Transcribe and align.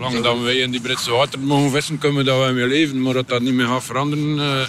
Zolang 0.00 0.24
dat 0.24 0.40
wij 0.40 0.56
in 0.56 0.70
die 0.70 0.80
Britse 0.80 1.10
water 1.10 1.38
mogen 1.38 1.70
vissen, 1.70 1.98
kunnen 1.98 2.18
we 2.18 2.24
dat 2.24 2.38
wel 2.38 2.52
mee 2.52 2.66
leven. 2.66 3.02
Maar 3.02 3.14
dat 3.14 3.28
dat 3.28 3.42
niet 3.42 3.54
meer 3.54 3.66
gaat 3.66 3.84
veranderen, 3.84 4.38
uh, 4.38 4.60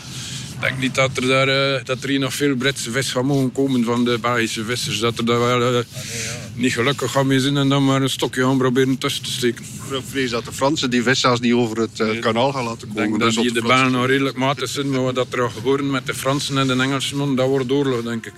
ik 0.53 0.61
denk 0.61 0.77
niet 0.77 0.95
dat 0.95 1.17
er, 1.17 1.27
daar, 1.27 1.47
uh, 1.47 1.83
dat 1.83 2.03
er 2.03 2.09
hier 2.09 2.19
nog 2.19 2.33
veel 2.33 2.55
Britse 2.55 2.91
vis 2.91 3.11
gaan 3.11 3.25
mogen 3.25 3.51
komen 3.51 3.83
van 3.83 4.05
de 4.05 4.19
Belgische 4.21 4.63
vissers. 4.63 4.99
Dat 4.99 5.17
er 5.17 5.25
daar 5.25 5.39
wel 5.39 5.59
uh, 5.59 5.65
ah, 5.65 5.71
nee, 5.73 5.83
ja. 6.23 6.49
niet 6.53 6.73
gelukkig 6.73 7.11
gaan 7.11 7.27
mee 7.27 7.39
zijn 7.39 7.57
en 7.57 7.69
dan 7.69 7.85
maar 7.85 8.01
een 8.01 8.09
stokje 8.09 8.43
gaan 8.43 8.57
proberen 8.57 8.97
tussen 8.97 9.23
te 9.23 9.31
steken. 9.31 9.65
Ik 9.91 10.01
vrees 10.09 10.29
dat 10.29 10.45
de 10.45 10.51
Fransen 10.51 10.89
die 10.89 11.03
vis 11.03 11.19
zelfs 11.19 11.39
niet 11.39 11.53
over 11.53 11.77
het 11.77 11.97
nee, 11.97 12.19
kanaal 12.19 12.51
gaan 12.51 12.63
laten 12.63 12.87
komen. 12.87 13.03
Ik 13.03 13.09
denk 13.09 13.21
dus 13.21 13.35
dat 13.35 13.43
die 13.43 13.53
de, 13.53 13.61
de 13.61 13.67
banen 13.67 13.91
nog 13.91 14.05
redelijk 14.05 14.37
matig 14.37 14.69
zijn, 14.69 14.89
maar 14.89 15.01
wat 15.01 15.17
er 15.17 15.25
gaat 15.41 15.51
gebeuren 15.51 15.91
met 15.91 16.05
de 16.05 16.13
Fransen 16.13 16.57
en 16.57 16.67
de 16.67 16.73
Engelsen, 16.73 17.35
dat 17.35 17.47
wordt 17.47 17.71
oorlog, 17.71 18.01
denk 18.01 18.25
ik. 18.25 18.33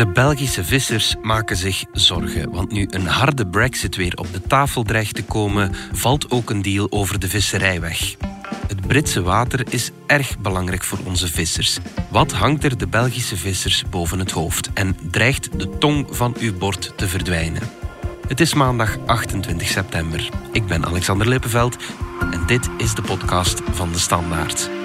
De 0.00 0.06
Belgische 0.06 0.64
vissers 0.64 1.14
maken 1.22 1.56
zich 1.56 1.84
zorgen, 1.92 2.50
want 2.50 2.72
nu 2.72 2.86
een 2.90 3.06
harde 3.06 3.46
brexit 3.46 3.96
weer 3.96 4.16
op 4.16 4.32
de 4.32 4.42
tafel 4.42 4.82
dreigt 4.82 5.14
te 5.14 5.24
komen, 5.24 5.74
valt 5.92 6.30
ook 6.30 6.50
een 6.50 6.62
deal 6.62 6.86
over 6.90 7.18
de 7.18 7.28
visserij 7.28 7.80
weg. 7.80 8.14
Het 8.66 8.86
Britse 8.86 9.22
water 9.22 9.72
is 9.72 9.90
erg 10.06 10.38
belangrijk 10.38 10.84
voor 10.84 10.98
onze 11.04 11.28
vissers. 11.28 11.78
Wat 12.10 12.32
hangt 12.32 12.64
er 12.64 12.78
de 12.78 12.86
Belgische 12.86 13.36
vissers 13.36 13.84
boven 13.90 14.18
het 14.18 14.30
hoofd 14.30 14.70
en 14.72 14.96
dreigt 15.10 15.58
de 15.58 15.78
tong 15.78 16.06
van 16.10 16.36
uw 16.38 16.58
bord 16.58 16.92
te 16.96 17.08
verdwijnen? 17.08 17.62
Het 18.28 18.40
is 18.40 18.54
maandag 18.54 18.98
28 19.06 19.68
september. 19.68 20.28
Ik 20.52 20.66
ben 20.66 20.86
Alexander 20.86 21.28
Lippenveld 21.28 21.76
en 22.30 22.46
dit 22.46 22.68
is 22.78 22.94
de 22.94 23.02
podcast 23.02 23.62
van 23.70 23.92
de 23.92 23.98
Standaard. 23.98 24.79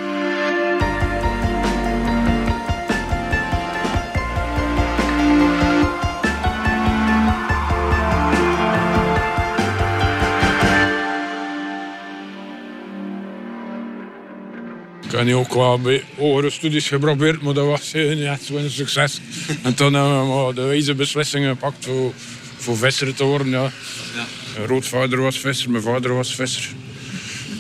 Heb 15.17 15.35
ook 15.35 15.49
qua 15.49 15.77
hogere 16.17 16.49
studies 16.49 16.87
geprobeerd, 16.87 17.41
maar 17.41 17.53
dat 17.53 17.65
was 17.65 17.93
niet 17.93 18.19
echt 18.19 18.43
zo'n 18.43 18.69
succes. 18.69 19.19
en 19.63 19.73
toen 19.73 19.93
hebben 19.93 20.47
we 20.47 20.53
de 20.53 20.61
wijze 20.61 20.95
beslissingen 20.95 21.49
gepakt 21.49 21.85
voor, 21.85 22.13
voor 22.57 22.77
visser 22.77 23.15
te 23.15 23.23
worden. 23.23 23.49
Ja. 23.49 23.71
Ja. 24.15 24.25
Mijn 24.55 24.67
grootvader 24.67 25.21
was 25.21 25.39
visser, 25.39 25.71
mijn 25.71 25.83
vader 25.83 26.13
was 26.13 26.35
visser. 26.35 26.69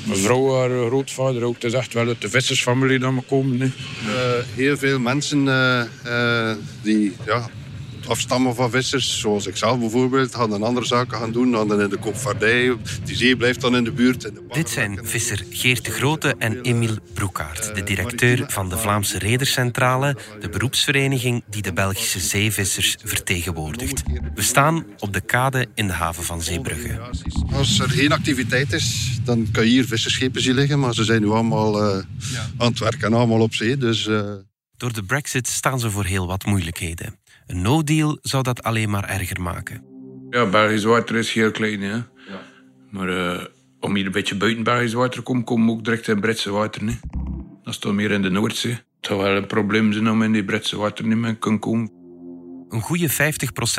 Mijn 0.05 0.19
vrouw, 0.19 0.55
haar 0.55 0.87
grootvader 0.87 1.43
ook. 1.43 1.53
Het 1.53 1.63
is 1.63 1.73
echt 1.73 1.93
wel 1.93 2.07
uit 2.07 2.21
de 2.21 2.29
vissersfamilie 2.29 2.99
dat 2.99 3.13
we 3.13 3.21
komen. 3.21 3.61
Uh, 3.61 3.71
heel 4.55 4.77
veel 4.77 4.99
mensen 4.99 5.45
uh, 5.45 5.81
uh, 6.05 6.51
die 6.81 7.13
ja, 7.25 7.49
afstammen 8.07 8.55
van 8.55 8.69
vissers, 8.69 9.19
zoals 9.19 9.47
ik 9.47 9.57
zelf 9.57 9.79
bijvoorbeeld, 9.79 10.33
hadden 10.33 10.63
andere 10.63 10.85
zaken 10.85 11.17
gaan 11.17 11.31
doen, 11.31 11.53
hadden 11.53 11.79
in 11.79 11.89
de 11.89 11.97
koopvaardij. 11.97 12.77
Die 13.03 13.15
zee 13.15 13.37
blijft 13.37 13.61
dan 13.61 13.75
in 13.75 13.83
de 13.83 13.91
buurt. 13.91 14.31
Dit 14.49 14.69
zijn 14.69 14.99
visser 15.03 15.45
Geert 15.49 15.85
de 15.85 15.91
Grote 15.91 16.35
en 16.37 16.61
Emile 16.61 16.99
Broekaert, 17.13 17.75
de 17.75 17.83
directeur 17.83 18.43
van 18.47 18.69
de 18.69 18.77
Vlaamse 18.77 19.19
Redercentrale, 19.19 20.17
de 20.39 20.49
beroepsvereniging 20.49 21.43
die 21.49 21.61
de 21.61 21.73
Belgische 21.73 22.19
zeevissers 22.19 22.95
vertegenwoordigt. 23.03 24.03
We 24.33 24.41
staan 24.41 24.85
op 24.99 25.13
de 25.13 25.21
kade 25.21 25.67
in 25.73 25.87
de 25.87 25.93
haven 25.93 26.23
van 26.23 26.41
Zeebrugge. 26.41 26.99
Als 27.53 27.79
er 27.79 27.89
geen 27.89 28.11
activiteit 28.11 28.73
is, 28.73 29.19
dan 29.23 29.47
kan 29.51 29.63
je 29.63 29.69
hier 29.69 29.85
visserschepen 29.85 30.41
zien 30.41 30.55
liggen, 30.55 30.79
maar 30.79 30.93
ze 30.93 31.03
zijn 31.03 31.21
nu 31.21 31.29
allemaal 31.29 31.97
uh, 31.97 32.03
aan 32.57 32.69
het 32.69 32.79
werken 32.79 33.07
en 33.07 33.13
allemaal 33.13 33.41
op 33.41 33.53
zee. 33.53 33.77
Dus, 33.77 34.07
uh... 34.07 34.33
Door 34.77 34.93
de 34.93 35.03
brexit 35.03 35.47
staan 35.47 35.79
ze 35.79 35.91
voor 35.91 36.05
heel 36.05 36.27
wat 36.27 36.45
moeilijkheden. 36.45 37.19
Een 37.47 37.61
no-deal 37.61 38.17
zou 38.21 38.43
dat 38.43 38.63
alleen 38.63 38.89
maar 38.89 39.03
erger 39.03 39.41
maken. 39.41 39.83
Ja, 40.29 40.45
Belgisch 40.45 40.83
water 40.83 41.15
is 41.15 41.33
heel 41.33 41.51
klein. 41.51 41.81
Hè? 41.81 41.93
Ja. 41.93 42.05
Maar 42.91 43.09
uh, 43.09 43.43
om 43.79 43.95
hier 43.95 44.05
een 44.05 44.11
beetje 44.11 44.35
buiten 44.35 44.63
Belgisch 44.63 44.93
water 44.93 45.13
te 45.13 45.21
komen, 45.21 45.43
komen 45.43 45.65
we 45.65 45.71
ook 45.71 45.83
direct 45.83 46.07
in 46.07 46.19
Britse 46.19 46.51
water. 46.51 46.81
Hè? 46.81 46.93
Dat 47.63 47.73
is 47.73 47.79
toch 47.79 47.93
meer 47.93 48.11
in 48.11 48.21
de 48.21 48.29
Noordzee. 48.29 48.71
Het 48.71 48.83
zou 48.99 49.21
wel 49.21 49.35
een 49.35 49.47
probleem 49.47 49.93
zijn 49.93 50.09
om 50.09 50.23
in 50.23 50.31
die 50.31 50.45
Britse 50.45 50.77
water 50.77 51.05
niet 51.05 51.17
meer 51.17 51.31
te 51.31 51.39
kunnen 51.39 51.59
komen. 51.59 51.91
Een 52.69 52.81
goede 52.81 53.11
50% 53.11 53.13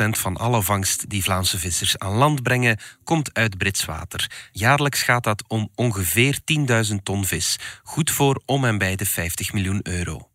van 0.09 0.37
alle 0.37 0.63
vangst 0.63 1.09
die 1.09 1.23
Vlaamse 1.23 1.59
vissers 1.59 1.97
aan 1.97 2.13
land 2.13 2.43
brengen, 2.43 2.79
komt 3.03 3.33
uit 3.33 3.57
Brits 3.57 3.85
water. 3.85 4.31
Jaarlijks 4.51 5.01
gaat 5.01 5.23
dat 5.23 5.43
om 5.47 5.69
ongeveer 5.75 6.39
10.000 6.89 6.95
ton 7.03 7.25
vis. 7.25 7.59
Goed 7.83 8.11
voor 8.11 8.41
om 8.45 8.65
en 8.65 8.77
bij 8.77 8.95
de 8.95 9.05
50 9.05 9.53
miljoen 9.53 9.79
euro. 9.83 10.29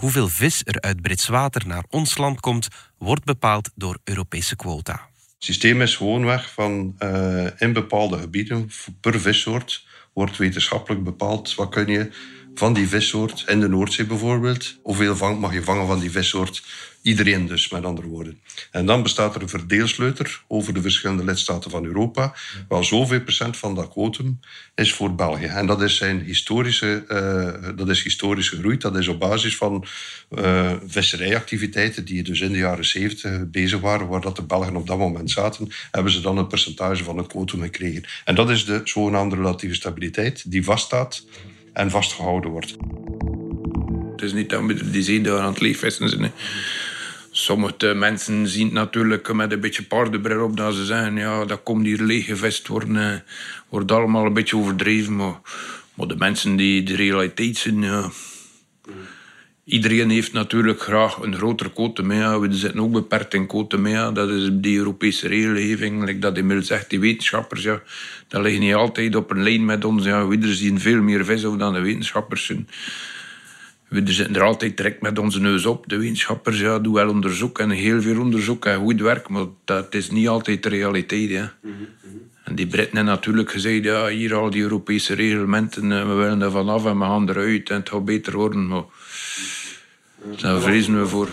Hoeveel 0.00 0.28
vis 0.28 0.62
er 0.64 0.80
uit 0.80 1.02
Brits 1.02 1.26
water 1.28 1.66
naar 1.66 1.84
ons 1.88 2.16
land 2.16 2.40
komt, 2.40 2.68
wordt 2.98 3.24
bepaald 3.24 3.70
door 3.74 3.98
Europese 4.04 4.56
quota. 4.56 4.92
Het 4.92 5.44
systeem 5.44 5.82
is 5.82 5.96
gewoonweg 5.96 6.52
van 6.52 6.96
uh, 6.98 7.46
in 7.58 7.72
bepaalde 7.72 8.18
gebieden 8.18 8.70
per 9.00 9.20
vissoort 9.20 9.86
wordt 10.12 10.36
wetenschappelijk 10.36 11.04
bepaald 11.04 11.54
wat 11.54 11.68
kun 11.68 11.86
je 11.86 12.10
van 12.60 12.72
die 12.72 12.88
vissoort 12.88 13.44
in 13.46 13.60
de 13.60 13.68
Noordzee 13.68 14.06
bijvoorbeeld. 14.06 14.76
Hoeveel 14.82 15.16
vang, 15.16 15.40
mag 15.40 15.52
je 15.52 15.62
vangen 15.62 15.86
van 15.86 15.98
die 15.98 16.10
vissoort 16.10 16.62
Iedereen 17.02 17.46
dus, 17.46 17.68
met 17.68 17.84
andere 17.84 18.06
woorden. 18.06 18.40
En 18.70 18.86
dan 18.86 19.02
bestaat 19.02 19.34
er 19.34 19.42
een 19.42 19.48
verdeelsleuter 19.48 20.42
over 20.48 20.74
de 20.74 20.82
verschillende 20.82 21.24
lidstaten 21.24 21.70
van 21.70 21.84
Europa. 21.84 22.34
Wel 22.68 22.84
zoveel 22.84 23.20
procent 23.20 23.56
van 23.56 23.74
dat 23.74 23.88
quotum 23.88 24.40
is 24.74 24.92
voor 24.92 25.14
België. 25.14 25.44
En 25.44 25.66
dat 25.66 25.82
is, 25.82 25.96
zijn 25.96 26.20
historische, 26.20 27.04
uh, 27.08 27.76
dat 27.76 27.88
is 27.88 28.02
historisch 28.02 28.48
gegroeid. 28.48 28.80
Dat 28.80 28.96
is 28.96 29.08
op 29.08 29.18
basis 29.18 29.56
van 29.56 29.84
uh, 30.30 30.72
visserijactiviteiten 30.86 32.04
die 32.04 32.22
dus 32.22 32.40
in 32.40 32.52
de 32.52 32.58
jaren 32.58 32.86
70 32.86 33.50
bezig 33.50 33.80
waren, 33.80 34.08
waar 34.08 34.20
dat 34.20 34.36
de 34.36 34.42
Belgen 34.42 34.76
op 34.76 34.86
dat 34.86 34.98
moment 34.98 35.30
zaten, 35.30 35.68
hebben 35.90 36.12
ze 36.12 36.20
dan 36.20 36.38
een 36.38 36.46
percentage 36.46 37.04
van 37.04 37.18
het 37.18 37.26
quotum 37.26 37.60
gekregen. 37.60 38.04
En 38.24 38.34
dat 38.34 38.50
is 38.50 38.64
de 38.64 38.80
zogenaamde 38.84 39.36
relatieve 39.36 39.74
stabiliteit 39.74 40.50
die 40.50 40.64
vaststaat 40.64 41.24
en 41.72 41.90
vastgehouden 41.90 42.50
wordt. 42.50 42.76
Het 44.12 44.22
is 44.22 44.32
niet 44.32 44.50
dat 44.50 44.64
we 44.64 44.90
die 44.90 45.02
zee 45.02 45.20
daar 45.20 45.38
aan 45.38 45.52
het 45.52 45.60
leefvissen 45.60 46.08
zijn. 46.08 46.32
Sommige 47.30 47.94
mensen 47.94 48.48
zien 48.48 48.64
het 48.64 48.72
natuurlijk 48.72 49.32
met 49.32 49.52
een 49.52 49.60
beetje 49.60 49.82
paardenbril 49.82 50.44
op 50.44 50.56
dat 50.56 50.74
ze 50.74 50.84
zeggen, 50.84 51.16
ja, 51.16 51.44
dat 51.44 51.62
komt 51.62 51.84
hier 51.84 52.02
leeggevest 52.02 52.68
worden, 52.68 53.12
eh, 53.12 53.18
wordt 53.68 53.92
allemaal 53.92 54.26
een 54.26 54.32
beetje 54.32 54.56
overdreven. 54.56 55.16
Maar, 55.16 55.40
maar 55.94 56.06
de 56.06 56.16
mensen 56.16 56.56
die 56.56 56.82
de 56.82 56.96
realiteit 56.96 57.56
zien, 57.56 57.82
ja. 57.82 58.10
Iedereen 59.70 60.10
heeft 60.10 60.32
natuurlijk 60.32 60.80
graag 60.80 61.16
een 61.22 61.34
grotere 61.34 61.72
quote 61.72 62.02
mee. 62.02 62.38
We 62.38 62.52
zitten 62.52 62.80
ook 62.80 62.92
beperkt 62.92 63.34
in 63.34 63.46
quote 63.46 63.78
mee. 63.78 64.12
Dat 64.12 64.30
is 64.30 64.48
die 64.52 64.76
Europese 64.76 65.28
regelgeving. 65.28 66.04
Like 66.04 66.18
dat 66.18 66.36
Emil 66.36 66.62
zegt, 66.62 66.90
die 66.90 67.00
wetenschappers, 67.00 67.62
ja, 67.62 67.82
dat 68.28 68.42
liggen 68.42 68.60
niet 68.60 68.74
altijd 68.74 69.14
op 69.14 69.30
een 69.30 69.42
lijn 69.42 69.64
met 69.64 69.84
ons. 69.84 70.04
Ja, 70.04 70.26
we 70.26 70.54
zien 70.54 70.80
veel 70.80 71.02
meer 71.02 71.24
vis 71.24 71.42
dan 71.42 71.72
de 71.72 71.80
wetenschappers. 71.80 72.52
We 73.88 74.02
zitten 74.04 74.34
er 74.34 74.42
altijd 74.42 74.76
direct 74.76 75.02
met 75.02 75.18
onze 75.18 75.40
neus 75.40 75.66
op. 75.66 75.88
De 75.88 75.98
wetenschappers 75.98 76.60
ja, 76.60 76.78
doen 76.78 76.94
wel 76.94 77.08
onderzoek 77.08 77.58
en 77.58 77.70
heel 77.70 78.02
veel 78.02 78.20
onderzoek 78.20 78.66
en 78.66 78.78
goed 78.78 79.00
werk, 79.00 79.28
maar 79.28 79.46
dat 79.64 79.94
is 79.94 80.10
niet 80.10 80.28
altijd 80.28 80.62
de 80.62 80.68
realiteit. 80.68 81.30
Hè. 81.30 81.44
En 82.44 82.54
die 82.54 82.66
Britten 82.66 82.96
hebben 82.96 83.14
natuurlijk 83.14 83.50
gezegd, 83.50 83.84
ja, 83.84 84.06
hier 84.08 84.34
al 84.34 84.50
die 84.50 84.62
Europese 84.62 85.14
reglementen, 85.14 85.92
eh, 85.92 86.08
we 86.08 86.14
willen 86.14 86.42
er 86.42 86.50
vanaf 86.50 86.86
en 86.86 86.98
we 86.98 87.04
gaan 87.04 87.28
eruit 87.28 87.70
en 87.70 87.76
het 87.76 87.88
gaat 87.88 88.04
beter 88.04 88.36
worden. 88.36 88.66
Maar 88.66 88.84
daar 90.40 90.60
vrezen 90.60 91.00
we 91.00 91.06
voor. 91.06 91.28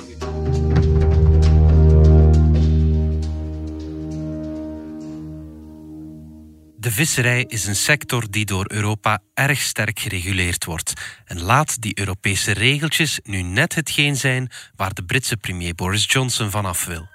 De 6.76 6.92
visserij 6.92 7.46
is 7.48 7.66
een 7.66 7.76
sector 7.76 8.24
die 8.30 8.46
door 8.46 8.66
Europa 8.68 9.20
erg 9.34 9.60
sterk 9.60 10.00
gereguleerd 10.00 10.66
wordt. 10.66 10.94
En 11.26 11.42
laat 11.42 11.82
die 11.82 12.00
Europese 12.00 12.52
regeltjes 12.52 13.20
nu 13.24 13.42
net 13.42 13.76
hetgeen 13.76 14.16
zijn 14.16 14.50
waar 14.76 14.94
de 14.94 15.04
Britse 15.04 15.38
premier 15.38 15.76
Boris 15.76 16.06
Johnson 16.08 16.50
vanaf 16.50 16.86
wil. 16.86 17.08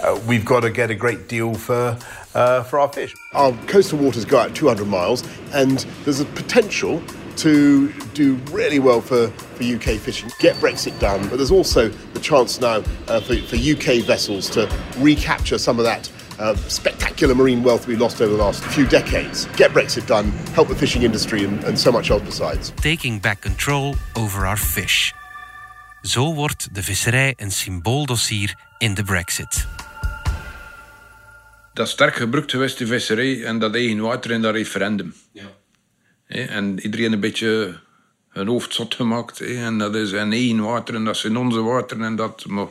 Uh, 0.00 0.12
we've 0.26 0.46
got 0.46 0.62
to 0.62 0.68
get 0.68 0.90
a 0.90 0.94
great 0.94 1.28
deal 1.28 1.54
for, 1.54 1.96
uh, 2.34 2.64
for 2.64 2.78
our 2.78 2.92
fish. 2.92 3.12
Our 3.32 3.54
coastal 3.66 3.98
waters 3.98 4.24
go 4.24 4.36
out 4.36 4.54
200 4.54 4.86
miles, 4.86 5.22
and 5.52 5.86
there's 6.04 6.20
a 6.20 6.24
potential 6.24 7.02
to 7.36 7.92
do 8.14 8.34
really 8.50 8.78
well 8.78 9.00
for, 9.00 9.28
for 9.28 9.62
UK 9.62 9.98
fishing. 9.98 10.30
Get 10.38 10.56
Brexit 10.56 10.98
done, 10.98 11.28
but 11.28 11.36
there's 11.36 11.50
also 11.50 11.88
the 11.88 12.20
chance 12.20 12.60
now 12.60 12.82
uh, 13.08 13.20
for, 13.20 13.36
for 13.36 13.56
UK 13.56 14.04
vessels 14.04 14.48
to 14.50 14.68
recapture 14.98 15.58
some 15.58 15.78
of 15.78 15.84
that 15.84 16.10
uh, 16.38 16.54
spectacular 16.68 17.34
marine 17.34 17.62
wealth 17.62 17.86
we 17.86 17.96
lost 17.96 18.20
over 18.20 18.36
the 18.36 18.42
last 18.42 18.62
few 18.64 18.86
decades. 18.86 19.46
Get 19.56 19.70
Brexit 19.72 20.06
done, 20.06 20.30
help 20.54 20.68
the 20.68 20.74
fishing 20.74 21.02
industry, 21.02 21.44
and, 21.44 21.64
and 21.64 21.78
so 21.78 21.90
much 21.92 22.10
else 22.10 22.22
besides. 22.22 22.72
Taking 22.80 23.20
back 23.20 23.40
control 23.40 23.94
over 24.14 24.46
our 24.46 24.58
fish. 24.58 25.12
Zo 26.02 26.34
wordt 26.34 26.74
de 26.74 26.82
visserij 26.82 27.34
een 27.36 27.50
symbooldossier 27.50 28.54
in 28.78 28.94
de 28.94 29.02
Brexit. 29.02 29.66
Dat 31.72 31.86
is 31.86 31.92
sterk 31.92 32.14
gebruikt 32.14 32.50
geweest, 32.50 32.78
de 32.78 32.86
visserij 32.86 33.44
en 33.44 33.58
dat 33.58 33.74
eigen 33.74 34.00
water 34.00 34.30
in 34.30 34.42
dat 34.42 34.54
referendum. 34.54 35.14
Ja. 35.32 35.44
En 36.26 36.80
iedereen 36.80 37.12
een 37.12 37.20
beetje 37.20 37.78
hun 38.28 38.46
hoofd 38.48 38.74
zot 38.74 38.94
gemaakt. 38.94 39.40
En 39.40 39.78
dat 39.78 39.94
is 39.94 40.12
in 40.12 40.32
één 40.32 40.60
water 40.60 40.94
en 40.94 41.04
dat 41.04 41.16
zijn 41.16 41.36
onze 41.36 41.60
wateren. 41.60 42.04
En 42.04 42.16
dat, 42.16 42.46
maar 42.46 42.66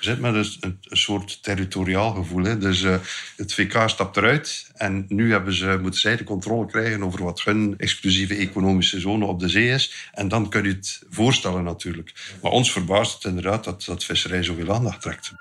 zit 0.00 0.20
met 0.20 0.56
een, 0.60 0.78
soort 0.80 1.42
territoriaal 1.42 2.12
gevoel. 2.12 2.44
Hè. 2.44 2.58
Dus 2.58 2.82
uh, 2.82 2.96
het 3.36 3.54
VK 3.54 3.88
stapt 3.88 4.16
eruit 4.16 4.70
en 4.74 5.04
nu 5.08 5.30
hebben 5.30 5.54
ze, 5.54 5.78
moeten 5.80 6.00
zij 6.00 6.16
de 6.16 6.24
controle 6.24 6.66
krijgen 6.66 7.02
over 7.02 7.24
wat 7.24 7.42
hun 7.42 7.74
exclusieve 7.78 8.34
economische 8.34 9.00
zone 9.00 9.24
op 9.24 9.40
de 9.40 9.48
zee 9.48 9.68
is. 9.68 10.10
En 10.12 10.28
dan 10.28 10.48
kun 10.48 10.62
je 10.62 10.68
het 10.68 11.02
voorstellen 11.10 11.64
natuurlijk. 11.64 12.12
Maar 12.42 12.52
ons 12.52 12.72
verbaast 12.72 13.14
het 13.14 13.24
inderdaad 13.24 13.64
dat, 13.64 13.84
dat 13.84 14.04
visserij 14.04 14.42
zoveel 14.42 14.74
aandacht 14.74 15.00
trekt. 15.00 15.32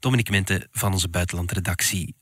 Dominique 0.00 0.32
Mente 0.32 0.68
van 0.72 0.92
onze 0.92 1.08
buitenlandredactie. 1.08 2.14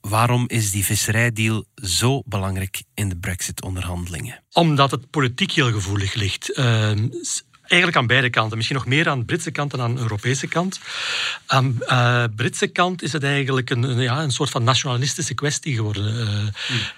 Waarom 0.00 0.44
is 0.48 0.70
die 0.70 0.84
visserijdeal 0.84 1.64
zo 1.74 2.22
belangrijk 2.24 2.82
in 2.94 3.08
de 3.08 3.16
Brexit-onderhandelingen? 3.16 4.42
Omdat 4.52 4.90
het 4.90 5.10
politiek 5.10 5.52
heel 5.52 5.72
gevoelig 5.72 6.14
ligt. 6.14 6.58
Uh, 6.58 6.90
eigenlijk 7.72 7.96
aan 7.96 8.06
beide 8.06 8.30
kanten. 8.30 8.56
Misschien 8.56 8.78
nog 8.78 8.86
meer 8.86 9.08
aan 9.08 9.18
de 9.18 9.24
Britse 9.24 9.50
kant 9.50 9.70
dan 9.70 9.80
aan 9.80 9.94
de 9.94 10.00
Europese 10.00 10.46
kant. 10.46 10.80
Aan 11.46 11.74
de 11.78 11.86
uh, 11.90 12.24
Britse 12.36 12.66
kant 12.66 13.02
is 13.02 13.12
het 13.12 13.24
eigenlijk 13.24 13.70
een, 13.70 14.00
ja, 14.00 14.22
een 14.22 14.30
soort 14.30 14.50
van 14.50 14.64
nationalistische 14.64 15.34
kwestie 15.34 15.74
geworden. 15.74 16.14
Uh, 16.14 16.28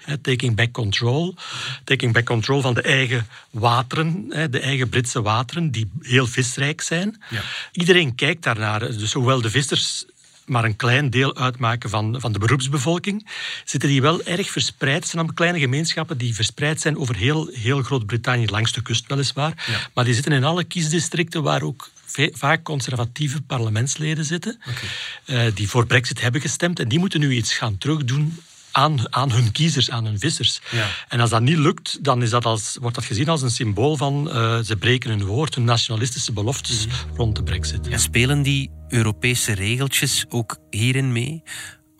mm. 0.07 0.21
taking 0.21 0.55
back 0.55 0.71
control. 0.71 1.35
Taking 1.83 2.13
back 2.13 2.25
control 2.25 2.61
van 2.61 2.73
de 2.73 2.81
eigen 2.81 3.27
wateren, 3.49 4.29
de 4.51 4.59
eigen 4.59 4.89
Britse 4.89 5.21
wateren, 5.21 5.71
die 5.71 5.91
heel 5.99 6.27
visrijk 6.27 6.81
zijn. 6.81 7.23
Ja. 7.29 7.41
Iedereen 7.71 8.15
kijkt 8.15 8.43
daarnaar. 8.43 8.79
Dus 8.79 9.11
zowel 9.11 9.41
de 9.41 9.49
vissers 9.49 10.05
maar 10.45 10.63
een 10.63 10.75
klein 10.75 11.09
deel 11.09 11.35
uitmaken 11.35 11.89
van, 11.89 12.15
van 12.19 12.31
de 12.31 12.39
beroepsbevolking, 12.39 13.27
zitten 13.65 13.89
die 13.89 14.01
wel 14.01 14.23
erg 14.23 14.49
verspreid. 14.49 14.95
Het 14.95 15.07
zijn 15.07 15.25
dan 15.25 15.35
kleine 15.35 15.59
gemeenschappen 15.59 16.17
die 16.17 16.35
verspreid 16.35 16.81
zijn 16.81 16.97
over 16.97 17.15
heel, 17.15 17.49
heel 17.51 17.81
Groot-Brittannië, 17.81 18.47
langs 18.47 18.71
de 18.71 18.81
kust 18.81 19.07
weliswaar. 19.07 19.89
Maar 19.93 20.03
die 20.05 20.13
zitten 20.13 20.31
in 20.31 20.43
alle 20.43 20.63
kiesdistricten 20.63 21.43
waar 21.43 21.61
ook 21.61 21.89
vaak 22.33 22.63
conservatieve 22.63 23.41
parlementsleden 23.41 24.25
zitten, 24.25 24.59
okay. 24.59 25.47
uh, 25.47 25.55
die 25.55 25.69
voor 25.69 25.85
brexit 25.85 26.21
hebben 26.21 26.41
gestemd. 26.41 26.79
En 26.79 26.87
die 26.87 26.99
moeten 26.99 27.19
nu 27.19 27.31
iets 27.31 27.53
gaan 27.53 27.77
terugdoen 27.77 28.37
aan, 28.75 29.13
aan 29.13 29.31
hun 29.31 29.51
kiezers, 29.51 29.89
aan 29.91 30.05
hun 30.05 30.19
vissers. 30.19 30.61
Ja. 30.71 30.87
En 31.07 31.19
als 31.19 31.29
dat 31.29 31.41
niet 31.41 31.57
lukt, 31.57 32.03
dan 32.03 32.21
is 32.21 32.29
dat 32.29 32.45
als, 32.45 32.77
wordt 32.81 32.95
dat 32.95 33.05
gezien 33.05 33.29
als 33.29 33.41
een 33.41 33.51
symbool 33.51 33.97
van 33.97 34.27
uh, 34.27 34.59
ze 34.59 34.75
breken 34.75 35.09
hun 35.09 35.25
woord, 35.25 35.55
hun 35.55 35.63
nationalistische 35.63 36.31
beloftes 36.31 36.87
mhm. 36.87 36.95
rond 37.15 37.35
de 37.35 37.43
brexit. 37.43 37.87
Ja, 37.89 37.97
spelen 37.97 38.41
die 38.41 38.71
Europese 38.87 39.53
regeltjes 39.53 40.25
ook 40.29 40.57
hierin 40.69 41.11
mee? 41.11 41.43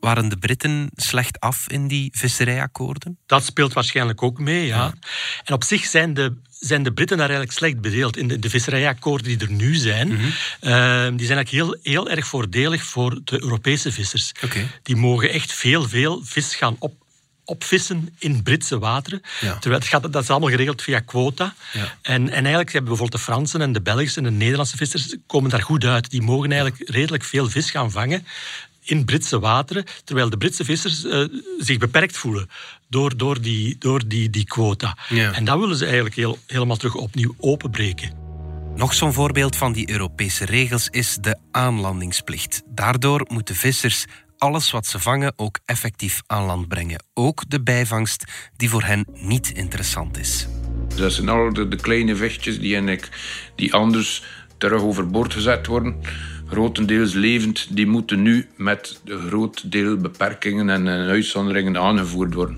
Waren 0.06 0.30
de 0.30 0.38
Britten 0.38 0.90
slecht 0.96 1.40
af 1.40 1.66
in 1.68 1.88
die 1.88 2.10
visserijakkoorden? 2.14 3.18
Dat 3.26 3.46
speelt 3.46 3.74
waarschijnlijk 3.74 4.24
ook 4.24 4.40
mee, 4.40 4.66
ja. 4.66 4.94
En 5.44 5.54
op 5.54 5.64
zich 5.64 5.86
zijn 5.86 6.14
de, 6.14 6.34
zijn 6.50 6.84
de 6.84 6.94
Britten 6.94 7.18
daar 7.18 7.30
eigenlijk 7.30 7.58
slecht 7.58 7.82
bedeeld. 7.82 8.18
In 8.18 8.28
de, 8.28 8.40
de 8.40 8.50
visserijakkoorden 8.50 9.28
die 9.28 9.48
er 9.48 9.52
nu 9.52 9.76
zijn, 9.76 10.08
mm 10.08 10.34
die 11.18 11.26
zijn 11.26 11.38
eigenlijk 11.38 11.50
heel, 11.50 11.78
heel 11.82 12.10
erg 12.10 12.28
voordelig 12.28 12.84
voor 12.84 13.22
de 13.24 13.44
Europese 13.44 13.92
vissers. 13.92 14.32
Die 14.84 14.96
mogen 14.96 15.30
echt 15.30 15.54
veel, 15.54 15.88
veel 15.88 16.22
vis 16.24 16.56
gaan 16.56 16.76
op, 16.80 16.94
opvissen 17.46 18.16
in 18.20 18.44
Britse 18.44 18.80
wateren. 18.80 19.22
Terwijl 19.40 19.82
het 19.82 19.88
gaat, 19.88 20.14
dat 20.14 20.24
is 20.24 20.30
allemaal 20.30 20.50
geregeld 20.50 20.82
via 20.82 21.00
quota. 21.00 21.54
Ja. 21.74 21.98
En, 22.02 22.30
en 22.30 22.44
eigenlijk 22.44 22.72
hebben 22.72 22.90
bijvoorbeeld 22.90 23.22
de 23.22 23.32
Fransen 23.32 23.62
en 23.62 23.74
de 23.74 23.82
Belgische 23.82 24.18
en 24.18 24.24
de 24.24 24.32
Nederlandse 24.32 24.78
vissers 24.78 25.16
komen 25.28 25.50
daar 25.50 25.62
goed 25.62 25.84
uit. 25.84 26.10
Die 26.10 26.22
mogen 26.22 26.52
eigenlijk 26.52 26.90
redelijk 26.90 27.24
veel 27.24 27.50
vis 27.50 27.72
gaan 27.72 27.92
vangen 27.92 28.26
in 28.86 29.06
Britse 29.06 29.40
wateren, 29.40 29.86
terwijl 30.04 30.30
de 30.30 30.38
Britse 30.38 30.66
vissers 30.66 31.04
uh, 31.04 31.28
zich 31.58 31.78
beperkt 31.78 32.18
voelen 32.18 32.50
door, 32.90 33.18
door, 33.18 33.42
die, 33.42 33.76
door 33.80 34.08
die, 34.08 34.30
die 34.30 34.46
quota. 34.46 34.98
Ja. 35.10 35.32
En 35.32 35.46
dat 35.46 35.60
willen 35.60 35.78
ze 35.78 35.86
eigenlijk 35.86 36.16
heel, 36.16 36.38
helemaal 36.48 36.78
terug 36.78 36.96
opnieuw 36.96 37.36
openbreken. 37.38 38.24
Nog 38.76 38.94
zo'n 38.94 39.14
voorbeeld 39.14 39.56
van 39.56 39.74
die 39.74 39.90
Europese 39.90 40.46
regels 40.46 40.88
is 40.90 41.18
de 41.22 41.38
aanlandingsplicht. 41.52 42.62
Daardoor 42.66 43.26
moeten 43.28 43.56
vissers 43.56 44.06
alles 44.38 44.72
wat 44.72 44.86
ze 44.86 45.00
vangen 45.00 45.34
ook 45.36 45.60
effectief 45.66 46.22
aan 46.28 46.44
land 46.44 46.68
brengen. 46.68 47.04
Ook 47.14 47.44
de 47.48 47.62
bijvangst 47.62 48.24
die 48.56 48.70
voor 48.70 48.84
hen 48.84 49.06
niet 49.14 49.52
interessant 49.52 50.18
is. 50.18 50.48
Dat 50.96 51.14
zijn 51.14 51.30
al 51.30 51.54
de, 51.54 51.68
de 51.68 51.76
kleine 51.76 52.16
visjes 52.16 52.60
die, 52.60 53.00
die 53.56 53.74
anders 53.74 54.24
terug 54.58 54.82
overboord 54.82 55.34
gezet 55.34 55.68
worden 55.68 56.02
grotendeels 56.48 57.14
levend, 57.14 57.68
die 57.76 57.88
moeten 57.88 58.22
nu 58.22 58.48
met 58.56 59.02
een 59.06 59.28
groot 59.28 59.72
deel 59.72 59.98
beperkingen 59.98 60.70
en 60.70 60.88
uitzonderingen 60.88 61.78
aangevoerd 61.78 62.34
worden. 62.34 62.58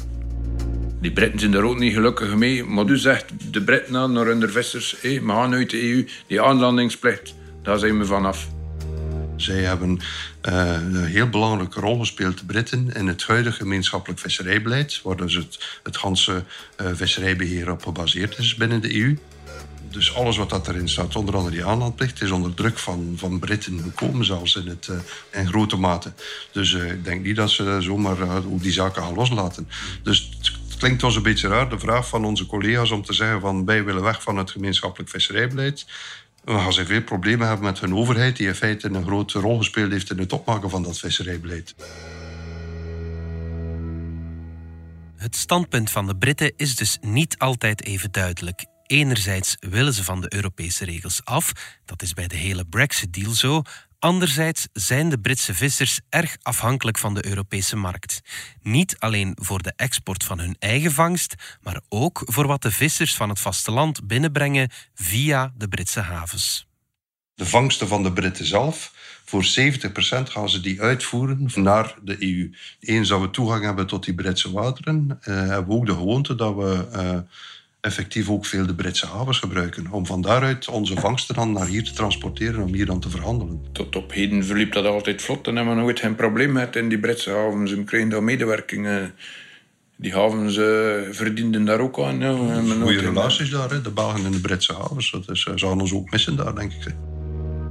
Die 1.01 1.11
Britten 1.11 1.39
zijn 1.39 1.51
daar 1.51 1.63
ook 1.63 1.79
niet 1.79 1.93
gelukkig 1.93 2.35
mee. 2.35 2.63
Maar 2.63 2.85
u 2.85 2.97
zegt 2.97 3.53
de 3.53 3.63
Britten 3.63 3.95
aan 3.95 4.11
naar 4.11 4.25
hun 4.25 4.49
vissers, 4.49 4.95
hey, 5.01 5.21
we 5.21 5.27
gaan 5.27 5.53
uit 5.53 5.69
de 5.69 5.81
EU, 5.81 6.07
die 6.27 6.41
aanlandingsplicht, 6.41 7.35
daar 7.61 7.79
zijn 7.79 7.97
we 7.97 8.05
vanaf. 8.05 8.47
Zij 9.35 9.61
hebben 9.61 9.99
uh, 10.49 10.73
een 10.73 11.05
heel 11.05 11.29
belangrijke 11.29 11.79
rol 11.79 11.99
gespeeld, 11.99 12.37
de 12.37 12.45
Britten, 12.45 12.93
in 12.93 13.07
het 13.07 13.23
huidige 13.23 13.57
gemeenschappelijk 13.57 14.19
visserijbeleid, 14.19 15.01
waar 15.03 15.15
dus 15.15 15.35
het, 15.35 15.79
het 15.83 15.97
ganse 15.97 16.43
uh, 16.81 16.87
visserijbeheer 16.93 17.71
op 17.71 17.83
gebaseerd 17.83 18.37
is 18.37 18.55
binnen 18.55 18.81
de 18.81 18.95
EU. 18.95 19.17
Dus 19.97 20.15
alles 20.15 20.37
wat 20.37 20.49
dat 20.49 20.67
erin 20.67 20.89
staat, 20.89 21.15
onder 21.15 21.35
andere 21.35 21.55
die 21.55 21.65
aanlandplicht, 21.65 22.21
is 22.21 22.31
onder 22.31 22.53
druk 22.53 22.77
van, 22.77 23.13
van 23.15 23.39
Britten 23.39 23.79
gekomen, 23.79 24.25
zelfs 24.25 24.55
in, 24.55 24.67
het, 24.67 24.87
uh, 24.91 24.97
in 25.41 25.47
grote 25.47 25.75
mate. 25.75 26.13
Dus 26.51 26.71
uh, 26.71 26.91
ik 26.91 27.03
denk 27.03 27.23
niet 27.23 27.35
dat 27.35 27.49
ze 27.49 27.77
zomaar 27.81 28.19
uh, 28.19 28.35
die 28.49 28.71
zaken 28.71 29.01
gaan 29.01 29.13
loslaten. 29.13 29.69
Dus 30.03 30.29
het 30.67 30.77
klinkt 30.77 31.03
ons 31.03 31.15
een 31.15 31.21
beetje 31.21 31.47
raar, 31.47 31.69
de 31.69 31.79
vraag 31.79 32.07
van 32.07 32.25
onze 32.25 32.45
collega's 32.45 32.91
om 32.91 33.03
te 33.03 33.13
zeggen 33.13 33.41
van 33.41 33.65
wij 33.65 33.83
willen 33.83 34.03
weg 34.03 34.21
van 34.21 34.37
het 34.37 34.51
gemeenschappelijk 34.51 35.09
visserijbeleid. 35.09 35.85
We 36.43 36.53
gaan 36.53 36.73
ze 36.73 36.85
veel 36.85 37.03
problemen 37.03 37.47
hebben 37.47 37.65
met 37.65 37.79
hun 37.79 37.95
overheid, 37.95 38.37
die 38.37 38.47
in 38.47 38.55
feite 38.55 38.87
een 38.89 39.05
grote 39.05 39.39
rol 39.39 39.57
gespeeld 39.57 39.91
heeft 39.91 40.11
in 40.11 40.19
het 40.19 40.33
opmaken 40.33 40.69
van 40.69 40.83
dat 40.83 40.99
visserijbeleid. 40.99 41.75
Het 45.15 45.35
standpunt 45.35 45.91
van 45.91 46.07
de 46.07 46.15
Britten 46.15 46.53
is 46.55 46.75
dus 46.75 46.97
niet 47.01 47.37
altijd 47.37 47.83
even 47.85 48.11
duidelijk. 48.11 48.65
Enerzijds 48.87 49.55
willen 49.59 49.93
ze 49.93 50.03
van 50.03 50.21
de 50.21 50.33
Europese 50.33 50.85
regels 50.85 51.21
af, 51.23 51.51
dat 51.85 52.01
is 52.01 52.13
bij 52.13 52.27
de 52.27 52.35
hele 52.35 52.65
Brexit-deal 52.65 53.31
zo. 53.31 53.61
Anderzijds 53.99 54.67
zijn 54.73 55.09
de 55.09 55.19
Britse 55.19 55.53
vissers 55.53 55.99
erg 56.09 56.37
afhankelijk 56.41 56.97
van 56.97 57.13
de 57.13 57.25
Europese 57.25 57.75
markt. 57.75 58.21
Niet 58.61 58.95
alleen 58.99 59.37
voor 59.41 59.61
de 59.61 59.73
export 59.75 60.23
van 60.23 60.39
hun 60.39 60.55
eigen 60.59 60.91
vangst, 60.91 61.35
maar 61.61 61.81
ook 61.89 62.21
voor 62.25 62.47
wat 62.47 62.61
de 62.61 62.71
vissers 62.71 63.15
van 63.15 63.29
het 63.29 63.39
vasteland 63.39 64.07
binnenbrengen 64.07 64.69
via 64.93 65.53
de 65.57 65.67
Britse 65.67 65.99
havens. 65.99 66.67
De 67.33 67.45
vangsten 67.45 67.87
van 67.87 68.03
de 68.03 68.13
Britten 68.13 68.45
zelf, 68.45 68.93
voor 69.25 69.43
70% 69.43 69.47
gaan 70.23 70.49
ze 70.49 70.59
die 70.59 70.81
uitvoeren 70.81 71.49
naar 71.55 71.95
de 72.03 72.15
EU. 72.19 72.53
Eens 72.79 73.09
dat 73.09 73.21
we 73.21 73.29
toegang 73.29 73.63
hebben 73.63 73.87
tot 73.87 74.05
die 74.05 74.15
Britse 74.15 74.51
wateren, 74.51 75.17
eh, 75.21 75.35
hebben 75.35 75.67
we 75.67 75.73
ook 75.73 75.85
de 75.85 75.93
gewoonte 75.93 76.35
dat 76.35 76.55
we. 76.55 76.87
Eh, 76.91 77.19
effectief 77.81 78.29
ook 78.29 78.45
veel 78.45 78.65
de 78.65 78.75
Britse 78.75 79.05
havens 79.05 79.39
gebruiken. 79.39 79.91
Om 79.91 80.05
van 80.05 80.21
daaruit 80.21 80.67
onze 80.67 80.95
vangsten 80.95 81.35
dan 81.35 81.51
naar 81.51 81.67
hier 81.67 81.83
te 81.83 81.93
transporteren, 81.93 82.63
om 82.63 82.73
hier 82.73 82.85
dan 82.85 82.99
te 82.99 83.09
verhandelen. 83.09 83.65
Tot 83.71 83.95
op 83.95 84.11
heden 84.11 84.45
verliep 84.45 84.73
dat 84.73 84.85
altijd 84.85 85.21
vlot 85.21 85.47
en 85.47 85.55
hebben 85.55 85.75
we 85.75 85.81
nooit 85.81 85.99
geen 85.99 86.15
probleem 86.15 86.51
met 86.51 86.75
in 86.75 86.89
die 86.89 86.99
Britse 86.99 87.31
havens. 87.31 87.73
We 87.73 87.83
kregen 87.83 88.09
daar 88.09 88.23
medewerking. 88.23 89.11
Die 89.99 90.13
havens 90.13 90.57
uh, 90.57 90.65
verdienden 91.11 91.65
daar 91.65 91.79
ook 91.79 91.99
aan. 91.99 92.23
Goede 92.81 92.99
relaties 92.99 93.49
daar, 93.49 93.83
de 93.83 93.91
Belgen 93.91 94.25
en 94.25 94.31
de 94.31 94.41
Britse 94.41 94.73
havens. 94.73 95.11
Dat 95.11 95.29
is, 95.29 95.45
uh, 95.45 95.53
zouden 95.55 95.81
ons 95.81 95.93
ook 95.93 96.11
missen 96.11 96.35
daar, 96.35 96.55
denk 96.55 96.73
ik. 96.73 97.16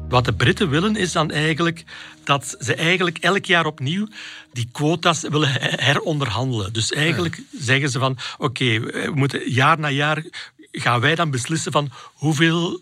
Wat 0.09 0.25
de 0.25 0.33
Britten 0.33 0.69
willen 0.69 0.97
is 0.97 1.13
dan 1.13 1.31
eigenlijk 1.31 1.85
dat 2.25 2.57
ze 2.61 2.75
eigenlijk 2.75 3.19
elk 3.19 3.45
jaar 3.45 3.67
opnieuw 3.67 4.09
die 4.53 4.69
quota's 4.73 5.21
willen 5.21 5.49
heronderhandelen. 5.61 6.73
Dus 6.73 6.93
eigenlijk 6.93 7.43
zeggen 7.59 7.91
ze 7.91 7.99
van 7.99 8.19
oké, 8.39 8.81
we 8.81 9.11
moeten 9.15 9.51
jaar 9.51 9.79
na 9.79 9.91
jaar 9.91 10.25
gaan 10.73 11.01
wij 11.01 11.15
dan 11.15 11.31
beslissen 11.31 11.73
van 11.73 11.91
hoeveel 12.15 12.81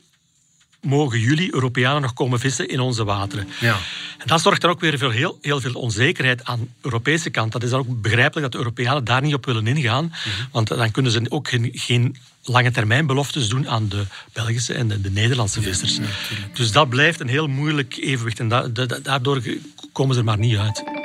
mogen 0.84 1.20
jullie 1.20 1.54
Europeanen 1.54 2.02
nog 2.02 2.12
komen 2.12 2.40
vissen 2.40 2.68
in 2.68 2.80
onze 2.80 3.04
wateren. 3.04 3.48
Ja. 3.60 3.76
En 4.18 4.26
dat 4.26 4.40
zorgt 4.40 4.62
er 4.62 4.70
ook 4.70 4.80
weer 4.80 4.98
voor 4.98 5.12
heel, 5.12 5.38
heel 5.40 5.60
veel 5.60 5.74
onzekerheid 5.74 6.44
aan 6.44 6.58
de 6.58 6.66
Europese 6.80 7.30
kant. 7.30 7.52
Dat 7.52 7.62
is 7.62 7.70
dan 7.70 7.80
ook 7.80 8.02
begrijpelijk 8.02 8.42
dat 8.42 8.52
de 8.52 8.58
Europeanen 8.58 9.04
daar 9.04 9.22
niet 9.22 9.34
op 9.34 9.44
willen 9.44 9.66
ingaan. 9.66 10.04
Mhm. 10.04 10.28
Want 10.50 10.68
dan 10.68 10.90
kunnen 10.90 11.12
ze 11.12 11.26
ook 11.28 11.48
geen, 11.48 11.70
geen 11.72 12.16
lange 12.42 12.70
termijn 12.70 13.06
beloftes 13.06 13.48
doen 13.48 13.68
aan 13.68 13.88
de 13.88 14.04
Belgische 14.32 14.74
en 14.74 14.88
de, 14.88 15.00
de 15.00 15.10
Nederlandse 15.10 15.62
vissers. 15.62 15.98
dus 16.52 16.72
dat 16.72 16.88
blijft 16.88 17.20
een 17.20 17.28
heel 17.28 17.46
moeilijk 17.46 17.96
evenwicht 17.96 18.40
en 18.40 18.48
daardoor 19.02 19.42
komen 19.92 20.14
ze 20.14 20.20
er 20.20 20.26
maar 20.26 20.38
niet 20.38 20.56
uit. 20.56 21.03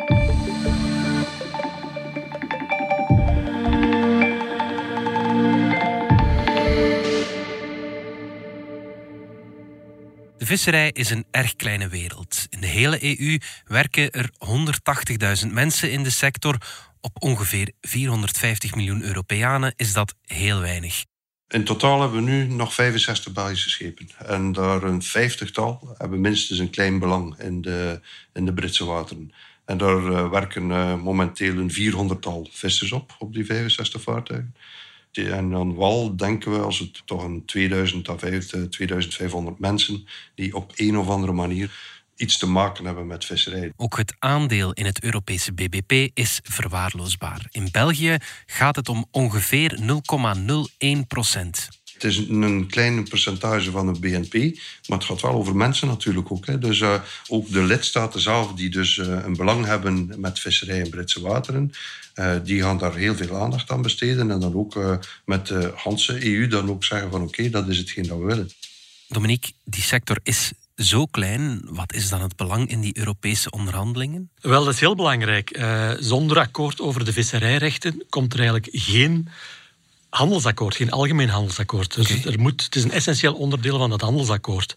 Visserij 10.50 10.91
is 10.91 11.10
een 11.10 11.25
erg 11.32 11.56
kleine 11.56 11.88
wereld. 11.88 12.48
In 12.50 12.62
de 12.62 12.68
hele 12.68 13.20
EU 13.20 13.38
werken 13.65 14.12
er 14.12 14.29
180.000 15.46 15.51
mensen 15.51 15.91
in 15.91 16.03
de 16.03 16.10
sector. 16.10 16.58
Op 17.01 17.12
ongeveer 17.24 17.72
450 17.82 18.75
miljoen 18.75 19.03
Europeanen 19.03 19.74
is 19.75 19.94
dat 19.94 20.15
heel 20.25 20.60
weinig. 20.60 21.06
In 21.48 21.63
totaal 21.63 22.01
hebben 22.01 22.24
we 22.24 22.32
nu 22.32 22.48
nog 22.48 22.74
65 22.74 23.34
Belgische 23.34 23.70
schepen. 23.70 24.10
En 24.25 24.51
daar 24.51 24.84
een 24.84 25.01
vijftigtal 25.01 25.96
hebben 25.98 26.22
minstens 26.22 26.60
een 26.60 26.70
klein 26.70 27.00
belang 27.00 27.39
in 27.39 27.62
de, 27.62 28.01
in 28.34 28.46
de 28.46 28.53
Britse 28.53 28.86
wateren. 28.86 29.34
En 29.65 29.77
daar 29.77 30.03
uh, 30.03 30.29
werken 30.29 30.70
uh, 30.70 30.96
momenteel 30.96 31.58
een 31.58 31.72
400-tal 31.72 32.48
vissers 32.51 32.91
op, 32.91 33.15
op 33.20 33.34
die 33.34 33.46
65 33.46 34.01
vaartuigen. 34.01 34.56
En 35.11 35.55
aan 35.55 35.75
wal 35.75 36.15
denken 36.15 36.51
we 36.51 36.59
als 36.59 36.79
het 36.79 37.01
toch 37.05 37.23
een 37.23 37.45
2000 37.45 38.09
à 38.09 38.15
2500 38.15 39.59
mensen 39.59 40.07
die 40.35 40.55
op 40.55 40.71
een 40.75 40.97
of 40.97 41.09
andere 41.09 41.33
manier 41.33 41.97
iets 42.15 42.37
te 42.37 42.47
maken 42.47 42.85
hebben 42.85 43.07
met 43.07 43.25
visserij. 43.25 43.71
Ook 43.75 43.97
het 43.97 44.15
aandeel 44.19 44.73
in 44.73 44.85
het 44.85 45.03
Europese 45.03 45.53
BBP 45.53 46.09
is 46.13 46.39
verwaarloosbaar. 46.43 47.47
In 47.51 47.67
België 47.71 48.17
gaat 48.45 48.75
het 48.75 48.89
om 48.89 49.05
ongeveer 49.11 49.79
0,01 49.81 51.07
procent. 51.07 51.78
Het 52.01 52.12
is 52.12 52.18
een 52.18 52.68
klein 52.68 53.08
percentage 53.08 53.72
van 53.72 53.88
het 53.88 54.00
BNP, 54.00 54.34
maar 54.88 54.98
het 54.98 55.08
gaat 55.08 55.22
wel 55.22 55.32
over 55.32 55.56
mensen 55.56 55.88
natuurlijk 55.88 56.32
ook. 56.32 56.46
Hè. 56.46 56.60
Dus 56.60 56.79
uh, 56.79 57.01
ook 57.27 57.51
de 57.51 57.63
lidstaten 57.63 58.22
zelf, 58.22 58.53
die 58.53 58.70
dus 58.70 58.98
uh, 58.98 59.08
een 59.08 59.36
belang 59.36 59.65
hebben 59.65 60.13
met 60.18 60.39
visserij 60.39 60.79
in 60.79 60.89
Britse 60.89 61.22
wateren, 61.22 61.72
uh, 62.15 62.36
die 62.44 62.62
gaan 62.62 62.77
daar 62.77 62.96
heel 62.96 63.15
veel 63.15 63.36
aandacht 63.36 63.72
aan 63.72 63.82
besteden. 63.82 64.32
En 64.32 64.39
dan 64.39 64.56
ook 64.56 65.00
met 65.25 65.48
de 65.48 65.72
Hanse 65.75 66.25
EU 66.25 66.48
dan 66.48 66.70
ook 66.70 66.84
zeggen 66.84 67.12
van 67.12 67.22
oké, 67.22 67.29
okay, 67.29 67.50
dat 67.50 67.68
is 67.68 67.77
hetgeen 67.77 68.08
dat 68.08 68.18
we 68.18 68.25
willen. 68.25 68.50
Dominique, 69.08 69.51
die 69.63 69.84
sector 69.84 70.18
is 70.24 70.51
zo 70.75 71.06
klein. 71.06 71.62
Wat 71.63 71.94
is 71.94 72.10
dan 72.10 72.22
het 72.22 72.36
belang 72.36 72.70
in 72.70 72.82
die 72.82 72.98
Europese 72.98 73.51
onderhandelingen? 73.51 74.29
Wel, 74.41 74.63
dat 74.63 74.74
is 74.74 74.79
heel 74.79 74.96
belangrijk. 74.96 75.58
Uh, 75.58 75.91
zonder 76.00 76.39
akkoord 76.39 76.82
over 76.82 77.06
de 77.06 77.13
visserijrechten 77.13 78.03
komt 78.10 78.34
er 78.34 78.39
eigenlijk 78.39 78.70
geen 78.72 79.27
handelsakkoord, 80.09 80.75
geen 80.75 80.91
algemeen 80.91 81.29
handelsakkoord. 81.29 81.95
Dus 81.95 82.11
okay. 82.11 82.33
er 82.33 82.39
moet, 82.39 82.63
het 82.63 82.75
is 82.75 82.83
een 82.83 82.91
essentieel 82.91 83.33
onderdeel 83.33 83.77
van 83.77 83.89
dat 83.89 84.01
handelsakkoord. 84.01 84.75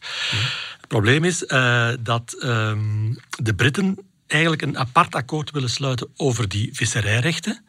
Het 0.80 0.88
probleem 0.88 1.24
is 1.24 1.42
uh, 1.42 1.90
dat 2.00 2.36
um, 2.42 3.18
de 3.42 3.54
Britten 3.54 3.98
eigenlijk 4.26 4.62
een 4.62 4.78
apart 4.78 5.14
akkoord 5.14 5.50
willen 5.50 5.70
sluiten 5.70 6.08
over 6.16 6.48
die 6.48 6.70
visserijrechten, 6.72 7.64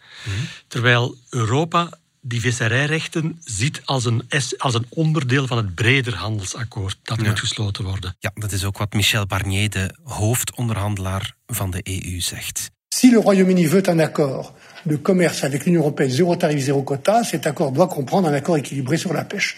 terwijl 0.68 1.18
Europa 1.30 1.90
die 2.26 2.40
visserijrechten 2.40 3.42
ziet 3.44 3.82
als 3.86 4.06
een, 4.06 4.28
als 4.58 4.74
een 4.74 4.86
onderdeel 4.90 5.48
van 5.48 5.58
het 5.58 5.76
breder 5.76 6.16
handelsakkoord 6.16 6.98
dat 7.04 7.22
ja. 7.22 7.28
moet 7.28 7.40
gesloten 7.40 7.84
worden. 7.84 8.16
Ja, 8.20 8.32
dat 8.34 8.52
is 8.52 8.64
ook 8.64 8.78
wat 8.78 8.94
Michel 8.94 9.26
Barnier, 9.26 9.70
de 9.70 9.96
hoofdonderhandelaar 10.04 11.36
van 11.48 11.72
de 11.72 11.82
EU, 11.84 12.20
zegt. 12.20 12.72
Si 13.04 13.12
le 13.12 13.20
Royaume-Uni 13.20 13.66
veut 13.66 13.84
un 13.90 14.00
accord 14.00 14.56
de 14.86 14.96
commerce 14.96 15.44
avec 15.44 15.66
l'Union 15.66 15.82
européenne, 15.82 16.10
zéro 16.10 16.38
tarif, 16.38 16.64
zéro 16.64 16.84
quota, 16.84 17.26
cet 17.26 17.46
accord 17.46 17.74
doit 17.74 17.90
comprendre 17.90 18.30
un 18.30 18.34
accord 18.34 18.56
équilibré 18.56 18.96
sur 18.96 19.12
la 19.12 19.26
pêche. 19.26 19.58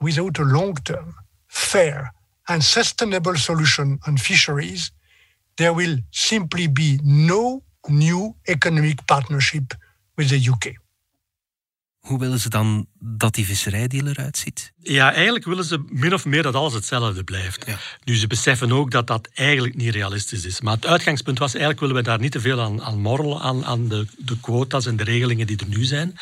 Without 0.00 0.38
a 0.38 0.44
long-term, 0.44 1.12
fair 1.48 2.12
and 2.48 2.60
sustainable 2.60 3.36
solution 3.36 3.98
on 4.06 4.16
fisheries, 4.16 4.92
there 5.56 5.72
will 5.74 6.04
simply 6.12 6.68
be 6.68 7.00
no 7.02 7.64
new 7.88 8.36
economic 8.46 9.04
partnership 9.08 9.74
with 10.16 10.28
the 10.28 10.48
UK. 10.48 10.76
Hoe 12.04 12.18
willen 12.18 12.40
ze 12.40 12.48
dan 12.48 12.86
dat 12.98 13.34
die 13.34 13.46
visserijdeal 13.46 14.06
eruit 14.06 14.36
ziet? 14.36 14.72
Ja, 14.82 15.12
eigenlijk 15.12 15.44
willen 15.44 15.64
ze 15.64 15.84
min 15.88 16.14
of 16.14 16.24
meer 16.24 16.42
dat 16.42 16.54
alles 16.54 16.72
hetzelfde 16.72 17.24
blijft. 17.24 17.66
Ja. 17.66 17.78
Nu, 18.04 18.16
ze 18.16 18.26
beseffen 18.26 18.72
ook 18.72 18.90
dat 18.90 19.06
dat 19.06 19.28
eigenlijk 19.34 19.76
niet 19.76 19.94
realistisch 19.94 20.44
is. 20.44 20.60
Maar 20.60 20.74
het 20.74 20.86
uitgangspunt 20.86 21.38
was, 21.38 21.50
eigenlijk 21.50 21.80
willen 21.80 21.96
we 21.96 22.02
daar 22.02 22.18
niet 22.18 22.32
te 22.32 22.40
veel 22.40 22.60
aan, 22.60 22.82
aan 22.82 23.00
morrelen, 23.00 23.40
aan, 23.40 23.64
aan 23.64 23.88
de, 23.88 24.06
de 24.18 24.40
quota's 24.40 24.86
en 24.86 24.96
de 24.96 25.04
regelingen 25.04 25.46
die 25.46 25.56
er 25.58 25.68
nu 25.68 25.84
zijn. 25.84 26.18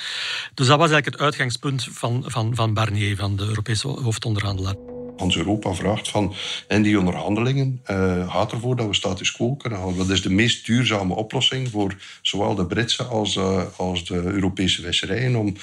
Dus 0.54 0.66
dat 0.66 0.78
was 0.78 0.90
eigenlijk 0.90 1.06
het 1.06 1.20
uitgangspunt 1.20 1.88
van, 1.90 2.24
van, 2.26 2.54
van 2.54 2.74
Barnier, 2.74 3.16
van 3.16 3.36
de 3.36 3.44
Europese 3.44 3.88
hoofdonderhandelaar 3.88 4.91
ons 5.16 5.36
Europa 5.36 5.72
vraagt 5.72 6.08
van 6.08 6.34
in 6.68 6.82
die 6.82 6.98
onderhandelingen 6.98 7.80
uh, 7.90 8.32
gaat 8.32 8.52
ervoor 8.52 8.76
dat 8.76 8.86
we 8.86 8.94
status 8.94 9.32
quo 9.32 9.54
kunnen 9.54 9.78
houden. 9.78 9.98
Dat 9.98 10.10
is 10.10 10.22
de 10.22 10.30
meest 10.30 10.66
duurzame 10.66 11.14
oplossing 11.14 11.68
voor 11.68 11.96
zowel 12.22 12.54
de 12.54 12.66
Britse 12.66 13.04
als, 13.04 13.36
uh, 13.36 13.62
als 13.76 14.04
de 14.04 14.14
Europese 14.14 14.82
visserijen 14.82 15.36
om, 15.36 15.46
mm. 15.46 15.56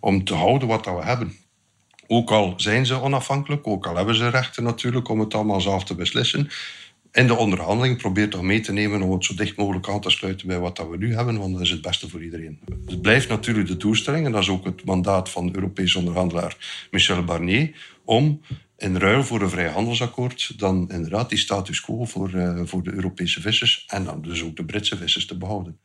om 0.00 0.24
te 0.24 0.34
houden 0.34 0.68
wat 0.68 0.84
dat 0.84 0.96
we 0.96 1.04
hebben. 1.04 1.36
Ook 2.06 2.30
al 2.30 2.54
zijn 2.56 2.86
ze 2.86 3.00
onafhankelijk, 3.00 3.66
ook 3.66 3.86
al 3.86 3.96
hebben 3.96 4.14
ze 4.14 4.28
rechten 4.28 4.62
natuurlijk 4.62 5.08
om 5.08 5.20
het 5.20 5.34
allemaal 5.34 5.60
zelf 5.60 5.84
te 5.84 5.94
beslissen. 5.94 6.48
In 7.12 7.26
de 7.26 7.36
onderhandeling 7.36 7.96
probeert 7.98 8.30
toch 8.30 8.42
mee 8.42 8.60
te 8.60 8.72
nemen 8.72 9.02
om 9.02 9.12
het 9.12 9.24
zo 9.24 9.34
dicht 9.34 9.56
mogelijk 9.56 9.88
aan 9.88 10.00
te 10.00 10.10
sluiten 10.10 10.46
bij 10.46 10.58
wat 10.58 10.76
dat 10.76 10.88
we 10.88 10.96
nu 10.96 11.14
hebben, 11.14 11.38
want 11.38 11.52
dat 11.52 11.62
is 11.62 11.70
het 11.70 11.82
beste 11.82 12.08
voor 12.08 12.22
iedereen. 12.22 12.58
Het 12.86 13.02
blijft 13.02 13.28
natuurlijk 13.28 13.68
de 13.68 13.76
doelstelling, 13.76 14.26
en 14.26 14.32
dat 14.32 14.42
is 14.42 14.48
ook 14.48 14.64
het 14.64 14.84
mandaat 14.84 15.28
van 15.30 15.46
de 15.46 15.54
Europese 15.54 15.98
onderhandelaar 15.98 16.56
Michel 16.90 17.24
Barnier, 17.24 17.70
om 18.04 18.40
in 18.80 18.96
ruil 18.96 19.24
voor 19.24 19.40
een 19.40 19.50
vrijhandelsakkoord 19.50 20.58
dan 20.58 20.90
inderdaad 20.90 21.28
die 21.28 21.38
status 21.38 21.80
quo 21.80 22.04
voor, 22.04 22.30
uh, 22.34 22.60
voor 22.64 22.82
de 22.82 22.92
Europese 22.92 23.40
vissers 23.40 23.84
en 23.86 24.04
dan 24.04 24.22
dus 24.22 24.44
ook 24.44 24.56
de 24.56 24.64
Britse 24.64 24.96
vissers 24.96 25.26
te 25.26 25.38
behouden. 25.38 25.78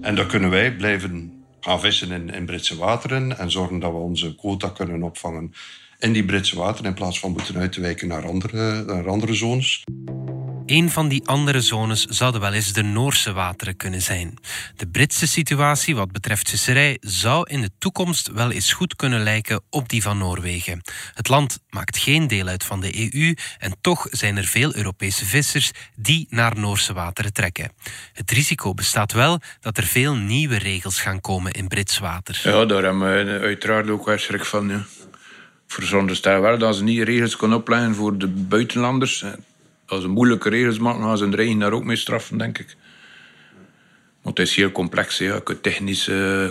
En 0.00 0.14
dan 0.14 0.26
kunnen 0.26 0.50
wij 0.50 0.76
blijven 0.76 1.32
gaan 1.60 1.80
vissen 1.80 2.10
in, 2.10 2.30
in 2.30 2.46
Britse 2.46 2.76
wateren 2.76 3.38
en 3.38 3.50
zorgen 3.50 3.78
dat 3.78 3.92
we 3.92 3.98
onze 3.98 4.34
quota 4.34 4.68
kunnen 4.68 5.02
opvangen 5.02 5.52
in 5.98 6.12
die 6.12 6.24
Britse 6.24 6.56
wateren 6.56 6.90
in 6.90 6.94
plaats 6.94 7.18
van 7.18 7.32
moeten 7.32 7.56
uitwijken 7.56 8.08
naar 8.08 8.26
andere, 8.26 8.84
naar 8.84 9.08
andere 9.08 9.34
zones. 9.34 9.84
Een 10.66 10.90
van 10.90 11.08
die 11.08 11.26
andere 11.26 11.60
zones 11.60 12.04
zouden 12.04 12.40
wel 12.40 12.52
eens 12.52 12.72
de 12.72 12.82
Noorse 12.82 13.32
wateren 13.32 13.76
kunnen 13.76 14.02
zijn. 14.02 14.38
De 14.76 14.88
Britse 14.88 15.26
situatie 15.26 15.96
wat 15.96 16.12
betreft 16.12 16.50
visserij 16.50 16.96
zou 17.00 17.50
in 17.50 17.60
de 17.60 17.70
toekomst 17.78 18.30
wel 18.32 18.50
eens 18.50 18.72
goed 18.72 18.96
kunnen 18.96 19.22
lijken 19.22 19.62
op 19.70 19.88
die 19.88 20.02
van 20.02 20.18
Noorwegen. 20.18 20.80
Het 21.14 21.28
land 21.28 21.58
maakt 21.70 21.98
geen 21.98 22.26
deel 22.26 22.46
uit 22.46 22.64
van 22.64 22.80
de 22.80 23.12
EU 23.12 23.34
en 23.58 23.76
toch 23.80 24.06
zijn 24.10 24.36
er 24.36 24.44
veel 24.44 24.76
Europese 24.76 25.24
vissers 25.24 25.70
die 25.96 26.26
naar 26.30 26.58
Noorse 26.58 26.92
wateren 26.92 27.32
trekken. 27.32 27.72
Het 28.12 28.30
risico 28.30 28.74
bestaat 28.74 29.12
wel 29.12 29.40
dat 29.60 29.76
er 29.76 29.84
veel 29.84 30.14
nieuwe 30.14 30.58
regels 30.58 31.00
gaan 31.00 31.20
komen 31.20 31.52
in 31.52 31.68
Brits 31.68 31.98
water. 31.98 32.40
Ja, 32.42 32.64
daar 32.64 32.82
hebben 32.82 33.26
we 33.26 33.38
uiteraard 33.40 33.90
ook 33.90 34.06
wel 34.06 34.18
schrik 34.18 34.44
van. 34.44 34.68
Ja. 34.68 34.84
Veronderstel 35.66 36.40
wel 36.40 36.58
dat 36.58 36.76
ze 36.76 36.82
niet 36.82 37.02
regels 37.02 37.36
kunnen 37.36 37.58
opleggen 37.58 37.94
voor 37.94 38.18
de 38.18 38.28
buitenlanders 38.28 39.24
als 39.86 40.02
ze 40.02 40.08
moeilijke 40.08 40.48
regels 40.48 40.78
maken, 40.78 41.02
gaan 41.02 41.18
ze 41.18 41.28
dreigen 41.28 41.58
daar 41.58 41.72
ook 41.72 41.84
mee 41.84 41.96
straffen, 41.96 42.38
denk 42.38 42.58
ik. 42.58 42.76
Want 44.22 44.38
het 44.38 44.48
is 44.48 44.56
heel 44.56 44.72
complex. 44.72 45.18
Ja. 45.18 45.40
Technische 45.62 46.50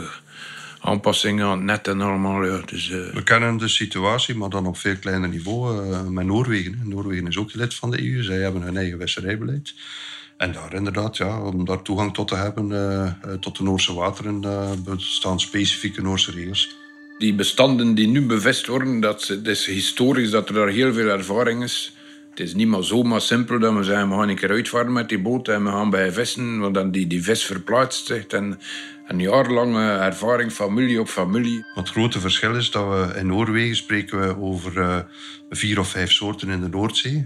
aanpassingen 0.82 1.46
aan 1.46 1.58
het 1.58 1.66
net 1.66 1.88
en 1.88 2.02
allemaal. 2.02 2.46
Ja. 2.46 2.62
Dus, 2.66 2.90
uh... 2.90 3.14
We 3.14 3.24
kennen 3.24 3.58
de 3.58 3.68
situatie, 3.68 4.36
maar 4.36 4.50
dan 4.50 4.66
op 4.66 4.78
veel 4.78 4.98
kleiner 4.98 5.30
niveau 5.30 5.90
uh, 5.90 6.02
met 6.08 6.26
Noorwegen. 6.26 6.82
Noorwegen 6.84 7.28
is 7.28 7.38
ook 7.38 7.54
lid 7.54 7.76
van 7.76 7.92
de 7.92 8.12
EU. 8.12 8.24
Zij 8.24 8.38
hebben 8.38 8.62
hun 8.62 8.78
eigen 8.78 9.00
visserijbeleid. 9.00 9.74
En 10.38 10.52
daar 10.52 10.74
inderdaad, 10.74 11.18
ja, 11.18 11.42
om 11.42 11.66
daar 11.66 11.82
toegang 11.82 12.14
tot 12.14 12.28
te 12.28 12.36
hebben, 12.36 12.72
uh, 12.72 13.34
tot 13.34 13.58
de 13.58 13.64
Noorse 13.64 13.94
wateren, 13.94 14.42
bestaan 14.84 15.40
specifieke 15.40 16.02
Noorse 16.02 16.32
regels. 16.32 16.76
Die 17.18 17.34
bestanden 17.34 17.96
die 17.96 18.08
nu 18.08 18.26
bevestigd 18.26 18.68
worden, 18.68 19.00
dat 19.00 19.28
het 19.28 19.48
is 19.48 19.66
historisch 19.66 20.30
dat 20.30 20.48
er 20.48 20.54
daar 20.54 20.68
heel 20.68 20.94
veel 20.94 21.08
ervaring 21.08 21.64
is 21.64 21.95
het 22.36 22.48
is 22.48 22.54
niet 22.54 22.68
maar 22.68 22.84
zomaar 22.84 23.22
simpel 23.22 23.60
dat 23.60 23.74
we 23.74 23.84
zeggen, 23.84 24.10
we 24.10 24.16
gaan 24.16 24.30
een 24.30 24.36
keer 24.36 24.50
uitvaren 24.50 24.94
met 24.94 25.10
die 25.10 25.22
boot 25.22 25.48
en 25.48 25.64
we 25.64 25.70
gaan 25.70 25.90
bij 25.90 26.12
vissen, 26.12 26.60
want 26.60 26.74
dan 26.74 26.92
die, 26.92 27.08
die 27.08 27.24
vis 27.24 27.46
verplaatst 27.46 28.06
zich. 28.06 28.26
En 28.26 28.60
een 29.08 29.20
jarenlange 29.20 29.92
ervaring, 29.92 30.52
familie 30.52 31.00
op 31.00 31.08
familie. 31.08 31.66
Het 31.74 31.90
grote 31.90 32.20
verschil 32.20 32.56
is 32.56 32.72
dat 32.72 32.88
we 32.88 33.20
in 33.20 33.28
Noorwegen 33.28 33.76
spreken 33.76 34.20
we 34.20 34.42
over 34.42 34.78
uh, 34.78 34.98
vier 35.50 35.80
of 35.80 35.88
vijf 35.88 36.12
soorten 36.12 36.50
in 36.50 36.62
de 36.62 36.70
Noordzee. 36.70 37.26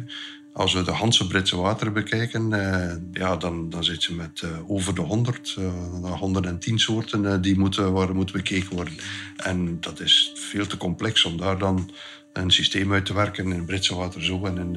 Als 0.60 0.74
we 0.74 0.82
de 0.82 0.92
Hanse 0.92 1.28
Britse 1.28 1.58
wateren 1.58 1.94
bekijken, 1.94 2.52
uh, 2.52 2.94
ja, 3.12 3.36
dan, 3.36 3.70
dan 3.70 3.84
zit 3.84 4.04
je 4.04 4.14
met 4.14 4.42
uh, 4.46 4.72
over 4.72 4.96
de 4.96 5.02
100, 5.02 5.58
110 6.02 6.80
soorten 6.80 7.42
die 7.42 7.58
moeten, 7.58 7.94
waar 7.94 8.16
moeten 8.16 8.36
bekeken 8.36 8.76
worden. 8.76 8.94
En 9.38 9.78
dat 9.80 10.00
is 10.00 10.32
veel 10.36 10.68
te 10.68 10.78
complex 10.78 11.26
om 11.26 11.38
daar 11.38 11.58
dan 11.58 11.90
een 12.34 12.52
systeem 12.52 12.94
uit 12.94 13.06
te 13.06 13.14
werken 13.14 13.52
in 13.52 13.66
Britse 13.66 13.96
water 13.96 14.24
zo 14.24 14.46
en 14.46 14.58
in, 14.58 14.76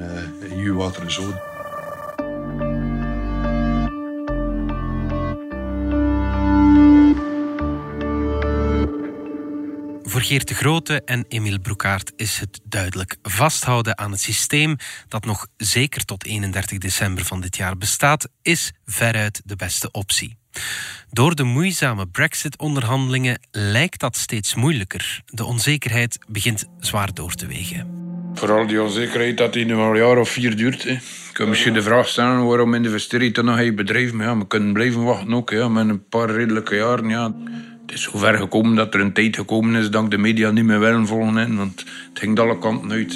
in 0.49 0.65
EU-water 0.65 1.11
zo. 1.11 1.33
Geert 10.23 10.47
de 10.47 10.53
Grote 10.53 11.01
en 11.05 11.25
Emiel 11.27 11.59
Broekaert 11.59 12.11
is 12.15 12.39
het 12.39 12.59
duidelijk. 12.63 13.15
Vasthouden 13.21 13.97
aan 13.97 14.11
het 14.11 14.19
systeem 14.19 14.75
dat 15.07 15.25
nog 15.25 15.47
zeker 15.57 16.05
tot 16.05 16.25
31 16.25 16.77
december 16.77 17.25
van 17.25 17.41
dit 17.41 17.57
jaar 17.57 17.77
bestaat, 17.77 18.29
is 18.41 18.71
veruit 18.85 19.41
de 19.45 19.55
beste 19.55 19.91
optie. 19.91 20.37
Door 21.09 21.35
de 21.35 21.43
moeizame 21.43 22.07
Brexit-onderhandelingen 22.07 23.39
lijkt 23.51 23.99
dat 23.99 24.17
steeds 24.17 24.55
moeilijker. 24.55 25.21
De 25.25 25.45
onzekerheid 25.45 26.17
begint 26.27 26.65
zwaar 26.79 27.13
door 27.13 27.33
te 27.33 27.47
wegen. 27.47 28.01
Vooral 28.33 28.67
die 28.67 28.81
onzekerheid 28.81 29.37
dat 29.37 29.53
die 29.53 29.65
nu 29.65 29.75
al 29.75 29.89
een 29.89 29.97
jaar 29.97 30.17
of 30.17 30.29
vier 30.29 30.55
duurt. 30.55 30.83
Hè. 30.83 30.91
Je 30.91 30.99
kunt 31.33 31.49
misschien 31.49 31.73
de 31.73 31.81
vraag 31.81 32.07
stellen 32.07 32.45
waarom 32.45 32.73
investeer 32.73 33.23
je 33.23 33.31
dan 33.31 33.45
nog 33.45 33.57
in 33.57 33.65
je 33.65 33.73
bedrijf. 33.73 34.13
Maar 34.13 34.37
we 34.37 34.47
kunnen 34.47 34.73
blijven 34.73 35.03
wachten 35.03 35.33
ook. 35.33 35.51
Met 35.51 35.89
een 35.89 36.07
paar 36.07 36.29
redelijke 36.29 36.75
jaren. 36.75 37.09
Ja. 37.09 37.33
Het 37.93 38.01
is 38.01 38.11
zover 38.11 38.37
gekomen 38.37 38.75
dat 38.75 38.93
er 38.93 38.99
een 38.99 39.13
tijd 39.13 39.35
gekomen 39.35 39.75
is 39.75 39.89
dat 39.89 40.11
de 40.11 40.17
media 40.17 40.51
niet 40.51 40.63
meer 40.63 40.79
willen 40.79 41.07
volgen. 41.07 41.35
Hè, 41.35 41.55
want 41.55 41.79
het 41.79 42.19
ging 42.19 42.39
alle 42.39 42.57
kanten 42.59 42.91
uit. 42.91 43.13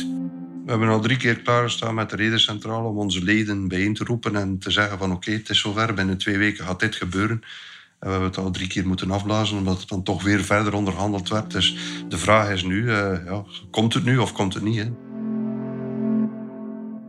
We 0.66 0.72
hebben 0.72 0.90
al 0.90 1.00
drie 1.00 1.18
keer 1.18 1.36
klaargestaan 1.36 1.96
met 1.96 2.10
de 2.10 2.16
Redercentrale 2.16 2.88
om 2.88 2.98
onze 2.98 3.24
leden 3.24 3.68
bijeen 3.68 3.94
te 3.94 4.04
roepen 4.04 4.36
en 4.36 4.60
te 4.60 4.72
zeggen 4.72 4.98
van 4.98 5.12
oké, 5.12 5.32
het 5.32 5.50
is 5.50 5.60
zover, 5.60 5.94
binnen 5.94 6.18
twee 6.18 6.38
weken 6.38 6.66
gaat 6.66 6.80
dit 6.80 6.96
gebeuren. 6.96 7.42
En 8.00 8.08
we 8.08 8.10
hebben 8.10 8.28
het 8.28 8.38
al 8.38 8.52
drie 8.52 8.68
keer 8.68 8.88
moeten 8.88 9.12
afblazen, 9.12 9.58
omdat 9.58 9.80
het 9.80 9.90
dan 9.90 10.04
toch 10.04 10.24
weer 10.24 10.44
verder 10.44 10.74
onderhandeld 10.74 11.30
werd. 11.30 11.52
Dus 11.52 11.78
de 12.10 12.18
vraag 12.18 12.50
is 12.50 12.64
nu, 12.64 12.82
uh, 12.84 13.26
ja, 13.26 13.44
komt 13.72 13.94
het 13.94 14.04
nu 14.04 14.18
of 14.18 14.32
komt 14.32 14.54
het 14.54 14.64
niet? 14.64 14.78
Hè? 14.78 14.90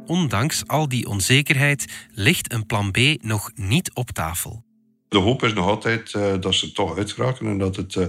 Ondanks 0.07 0.67
al 0.67 0.89
die 0.89 1.09
onzekerheid 1.09 2.07
ligt 2.13 2.53
een 2.53 2.67
plan 2.67 2.91
B 2.91 2.99
nog 3.21 3.51
niet 3.55 3.95
op 3.95 4.11
tafel. 4.11 4.67
De 5.09 5.19
hoop 5.19 5.43
is 5.43 5.53
nog 5.53 5.67
altijd 5.67 6.13
uh, 6.17 6.35
dat 6.41 6.55
ze 6.55 6.73
toch 6.73 6.97
uitgeraken 6.97 7.47
en 7.47 7.59
dat, 7.59 7.77
het, 7.77 7.95
uh, 7.95 8.07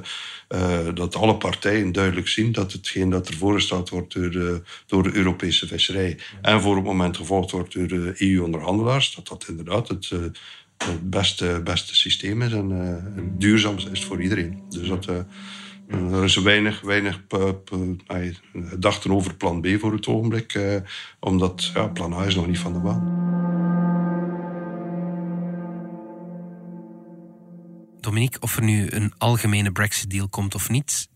uh, 0.50 0.94
dat 0.94 1.16
alle 1.16 1.38
partijen 1.38 1.92
duidelijk 1.92 2.28
zien 2.28 2.52
dat 2.52 2.72
hetgeen 2.72 3.10
dat 3.10 3.28
er 3.28 3.34
voorgesteld 3.34 3.90
wordt 3.90 4.14
door 4.14 4.32
de, 4.32 4.62
door 4.86 5.04
de 5.04 5.14
Europese 5.14 5.68
visserij 5.68 6.18
en 6.42 6.62
voor 6.62 6.76
het 6.76 6.86
moment 6.86 7.18
gevolgd 7.18 7.52
wordt 7.52 7.74
door 7.74 7.88
de 7.88 8.14
EU-onderhandelaars, 8.18 9.16
dat 9.16 9.28
dat 9.28 9.46
inderdaad 9.48 9.88
het, 9.88 10.10
het 10.78 11.10
beste, 11.10 11.62
beste 11.64 11.96
systeem 11.96 12.42
is 12.42 12.54
en 12.54 12.70
het 13.16 13.40
duurzaamste 13.40 13.92
is 13.92 14.04
voor 14.04 14.22
iedereen. 14.22 14.64
Dus 14.70 14.88
dat, 14.88 15.06
er 15.88 16.24
is 16.24 16.36
weinig, 16.36 16.82
weinig 16.82 17.22
gedachten 18.54 19.12
over 19.12 19.36
plan 19.36 19.62
B 19.62 19.68
voor 19.80 19.94
het 19.94 20.08
ogenblik, 20.08 20.60
omdat 21.20 21.72
ja, 21.74 21.88
plan 21.88 22.14
A 22.14 22.26
is 22.26 22.36
nog 22.36 22.48
niet 22.48 22.60
van 22.60 22.74
de 22.74 22.80
baan. 22.80 23.19
Dominique, 28.02 28.40
of 28.42 28.56
er 28.56 28.64
nu 28.64 28.92
een 28.92 29.14
algemene 29.18 29.72
Brexit-deal 29.72 30.28
komt 30.28 30.56
of 30.56 30.70
niet, 30.70 31.08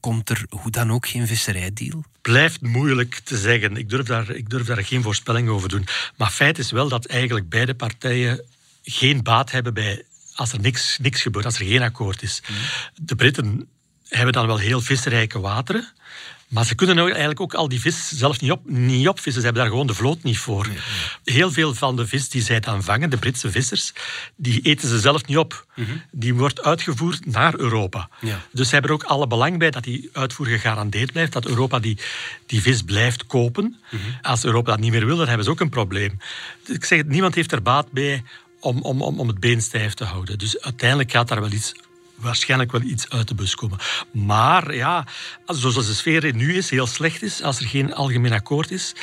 komt 0.00 0.30
er 0.30 0.46
hoe 0.48 0.70
dan 0.70 0.92
ook 0.92 1.06
geen 1.06 1.26
visserijdeal? 1.26 2.04
Blijft 2.20 2.60
moeilijk 2.60 3.20
te 3.24 3.38
zeggen. 3.38 3.76
Ik 3.76 3.88
durf, 3.88 4.06
daar, 4.06 4.30
ik 4.30 4.50
durf 4.50 4.66
daar 4.66 4.84
geen 4.84 5.02
voorspelling 5.02 5.48
over 5.48 5.68
doen. 5.68 5.86
Maar 6.16 6.30
feit 6.30 6.58
is 6.58 6.70
wel 6.70 6.88
dat 6.88 7.06
eigenlijk 7.06 7.48
beide 7.48 7.74
partijen 7.74 8.44
geen 8.82 9.22
baat 9.22 9.50
hebben 9.50 9.74
bij 9.74 10.04
als 10.34 10.52
er 10.52 10.60
niks, 10.60 10.98
niks 10.98 11.22
gebeurt, 11.22 11.44
als 11.44 11.58
er 11.58 11.66
geen 11.66 11.82
akkoord 11.82 12.22
is. 12.22 12.42
Mm. 12.48 12.56
De 13.06 13.14
Britten 13.14 13.68
hebben 14.08 14.32
dan 14.32 14.46
wel 14.46 14.58
heel 14.58 14.80
visrijke 14.80 15.40
wateren. 15.40 15.92
Maar 16.54 16.64
ze 16.66 16.74
kunnen 16.74 16.98
eigenlijk 16.98 17.40
ook 17.40 17.54
al 17.54 17.68
die 17.68 17.80
vis 17.80 18.08
zelf 18.08 18.40
niet, 18.40 18.50
op, 18.50 18.60
niet 18.68 19.08
opvissen. 19.08 19.42
Ze 19.42 19.46
hebben 19.46 19.62
daar 19.62 19.70
gewoon 19.72 19.86
de 19.86 19.94
vloot 19.94 20.22
niet 20.22 20.38
voor. 20.38 20.68
Heel 21.24 21.52
veel 21.52 21.74
van 21.74 21.96
de 21.96 22.06
vis 22.06 22.28
die 22.28 22.42
zij 22.42 22.60
dan 22.60 22.82
vangen, 22.82 23.10
de 23.10 23.16
Britse 23.16 23.50
vissers, 23.50 23.92
die 24.36 24.60
eten 24.60 24.88
ze 24.88 25.00
zelf 25.00 25.26
niet 25.26 25.36
op. 25.36 25.66
Mhm. 25.74 25.90
Die 26.10 26.34
wordt 26.34 26.62
uitgevoerd 26.62 27.26
naar 27.26 27.58
Europa. 27.58 28.08
Ja. 28.20 28.40
Dus 28.52 28.68
ze 28.68 28.72
hebben 28.72 28.90
er 28.90 28.96
ook 28.96 29.04
alle 29.04 29.26
belang 29.26 29.58
bij 29.58 29.70
dat 29.70 29.84
die 29.84 30.08
uitvoer 30.12 30.46
gegarandeerd 30.46 31.12
blijft. 31.12 31.32
Dat 31.32 31.46
Europa 31.46 31.78
die, 31.78 31.98
die 32.46 32.62
vis 32.62 32.82
blijft 32.82 33.26
kopen. 33.26 33.76
Mhm. 33.90 34.02
Als 34.22 34.44
Europa 34.44 34.70
dat 34.70 34.80
niet 34.80 34.90
meer 34.90 35.06
wil, 35.06 35.16
dan 35.16 35.26
hebben 35.26 35.44
ze 35.44 35.50
ook 35.50 35.60
een 35.60 35.68
probleem. 35.68 36.18
Ik 36.66 36.84
zeg, 36.84 37.04
niemand 37.04 37.34
heeft 37.34 37.52
er 37.52 37.62
baat 37.62 37.90
bij 37.90 38.22
om, 38.60 38.82
om, 38.82 39.02
om, 39.02 39.20
om 39.20 39.28
het 39.28 39.40
been 39.40 39.62
stijf 39.62 39.94
te 39.94 40.04
houden. 40.04 40.38
Dus 40.38 40.60
uiteindelijk 40.60 41.10
gaat 41.10 41.28
daar 41.28 41.40
wel 41.40 41.52
iets 41.52 41.74
waarschijnlijk 42.14 42.72
wel 42.72 42.80
iets 42.80 43.08
uit 43.08 43.28
de 43.28 43.34
bus 43.34 43.54
komen. 43.54 43.78
Maar 44.10 44.74
ja, 44.74 45.06
zoals 45.46 45.86
de 45.86 45.94
sfeer 45.94 46.34
nu 46.34 46.56
is, 46.56 46.70
heel 46.70 46.86
slecht 46.86 47.22
is, 47.22 47.42
als 47.42 47.60
er 47.60 47.66
geen 47.66 47.94
algemeen 47.94 48.32
akkoord 48.32 48.70
is, 48.70 48.94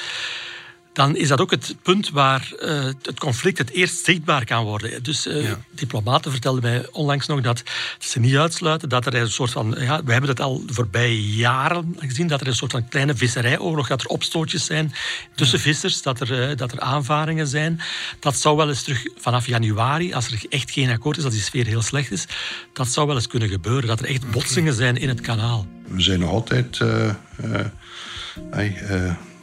dan 0.94 1.16
is 1.16 1.28
dat 1.28 1.40
ook 1.42 1.52
het 1.52 1.76
punt 1.82 2.10
waar 2.10 2.54
uh, 2.60 2.84
het 3.02 3.20
conflict 3.20 3.58
het 3.58 3.70
eerst 3.70 4.06
zichtbaar 4.06 4.46
kan 4.46 4.64
worden. 4.64 5.04
Dus 5.04 5.28
uh, 5.28 5.52
diplomaten 5.72 6.32
vertelden 6.32 6.62
mij 6.62 6.88
onlangs 6.92 7.28
nog 7.28 7.42
dat 7.42 7.64
ze 8.00 8.20
niet 8.20 8.36
uitsluiten 8.36 8.90
dat 8.90 9.06
er 9.06 9.16
een 9.16 9.32
soort 9.32 9.52
van... 9.52 9.76
Ja, 9.80 10.04
we 10.04 10.12
hebben 10.12 10.30
het 10.30 10.40
al 10.40 10.64
voorbij 10.68 11.16
jaren 11.16 11.96
gezien, 11.98 12.28
dat 12.28 12.42
er 12.42 12.48
een 12.48 12.56
soort 12.56 12.72
van 12.72 12.88
kleine 12.88 13.16
visserijoorlog, 13.16 13.88
dat 13.88 14.02
er 14.02 14.08
opstootjes 14.08 14.66
zijn 14.66 14.94
tussen 15.36 15.60
vissers, 15.60 16.02
dat 16.02 16.20
er, 16.20 16.50
uh, 16.50 16.58
dat 16.58 16.72
er 16.72 16.80
aanvaringen 16.80 17.48
zijn. 17.48 17.82
Dat 18.20 18.38
zou 18.38 18.58
wel 18.58 18.70
eens 18.70 18.84
terug 18.84 19.04
vanaf 19.18 19.48
januari, 19.48 20.14
als 20.14 20.28
er 20.28 20.42
echt 20.50 20.72
geen 20.72 20.90
akkoord 20.90 21.18
is, 21.18 21.24
dat 21.24 21.32
die 21.32 21.42
sfeer 21.42 21.66
heel 21.66 21.82
slecht 21.82 22.12
is, 22.12 22.26
dat 22.74 22.88
zou 22.88 23.08
wel 23.08 23.16
eens 23.16 23.28
kunnen 23.28 23.50
gebeuren, 23.50 23.88
dat 23.88 24.00
er 24.00 24.06
echt 24.06 24.32
botsingen 24.32 24.74
zijn 24.74 24.98
in 24.98 25.10
het 25.10 25.22
kanaal. 25.22 25.68
We 25.88 26.02
zijn 26.02 26.20
nog 26.20 26.30
altijd 26.30 26.80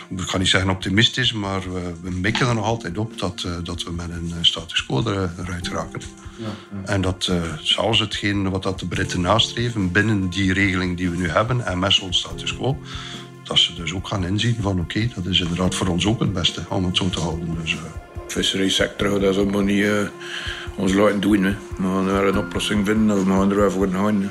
ik 0.09 0.21
ga 0.21 0.39
niet 0.39 0.49
zeggen 0.49 0.71
optimistisch, 0.71 1.33
maar 1.33 1.73
we, 1.73 1.93
we 2.03 2.11
mikken 2.11 2.49
er 2.49 2.55
nog 2.55 2.65
altijd 2.65 2.99
op 2.99 3.19
dat, 3.19 3.43
uh, 3.47 3.53
dat 3.63 3.83
we 3.83 3.93
met 3.93 4.11
een 4.11 4.33
eh, 4.33 4.39
status 4.41 4.87
quo 4.87 5.03
eruit 5.07 5.69
raken. 5.69 6.01
Ja, 6.37 6.45
ja. 6.45 6.85
En 6.85 7.01
dat 7.01 7.29
uh, 7.31 7.43
zelfs 7.61 8.01
hetgeen 8.01 8.51
wat 8.51 8.63
dat 8.63 8.79
de 8.79 8.87
Britten 8.87 9.21
nastreven 9.21 9.93
binnen 9.93 10.29
die 10.29 10.53
regeling 10.53 10.97
die 10.97 11.11
we 11.11 11.17
nu 11.17 11.29
hebben 11.29 11.67
en 11.67 11.79
met 11.79 11.93
zo'n 11.93 12.13
status 12.13 12.57
quo, 12.57 12.79
dat 13.45 13.59
ze 13.59 13.75
dus 13.75 13.95
ook 13.95 14.09
gaan 14.09 14.25
inzien 14.25 14.57
van 14.61 14.81
oké, 14.81 14.81
okay, 14.81 15.13
dat 15.15 15.27
is 15.27 15.41
inderdaad 15.41 15.75
voor 15.75 15.87
ons 15.87 16.07
ook 16.07 16.21
het 16.21 16.33
beste 16.33 16.63
om 16.69 16.85
het 16.85 16.97
zo 16.97 17.09
te 17.09 17.21
houden. 17.21 17.57
Dus, 17.61 17.73
uh... 17.73 17.81
Visserijsector, 18.27 19.21
dat 19.21 19.37
is 19.37 19.45
maar 19.45 19.65
niet 19.65 19.85
uh, 19.85 20.09
ons 20.77 20.93
laten 20.93 21.21
doen. 21.21 21.43
Hè. 21.43 21.51
We 21.51 21.83
gaan 21.83 22.09
er 22.09 22.25
een 22.25 22.39
oplossing 22.39 22.87
vinden 22.87 23.19
of 23.19 23.25
we 23.25 23.31
gaan 23.31 23.51
er 23.51 23.57
wel 23.57 23.71
voor 23.71 23.89
gaan. 23.89 24.31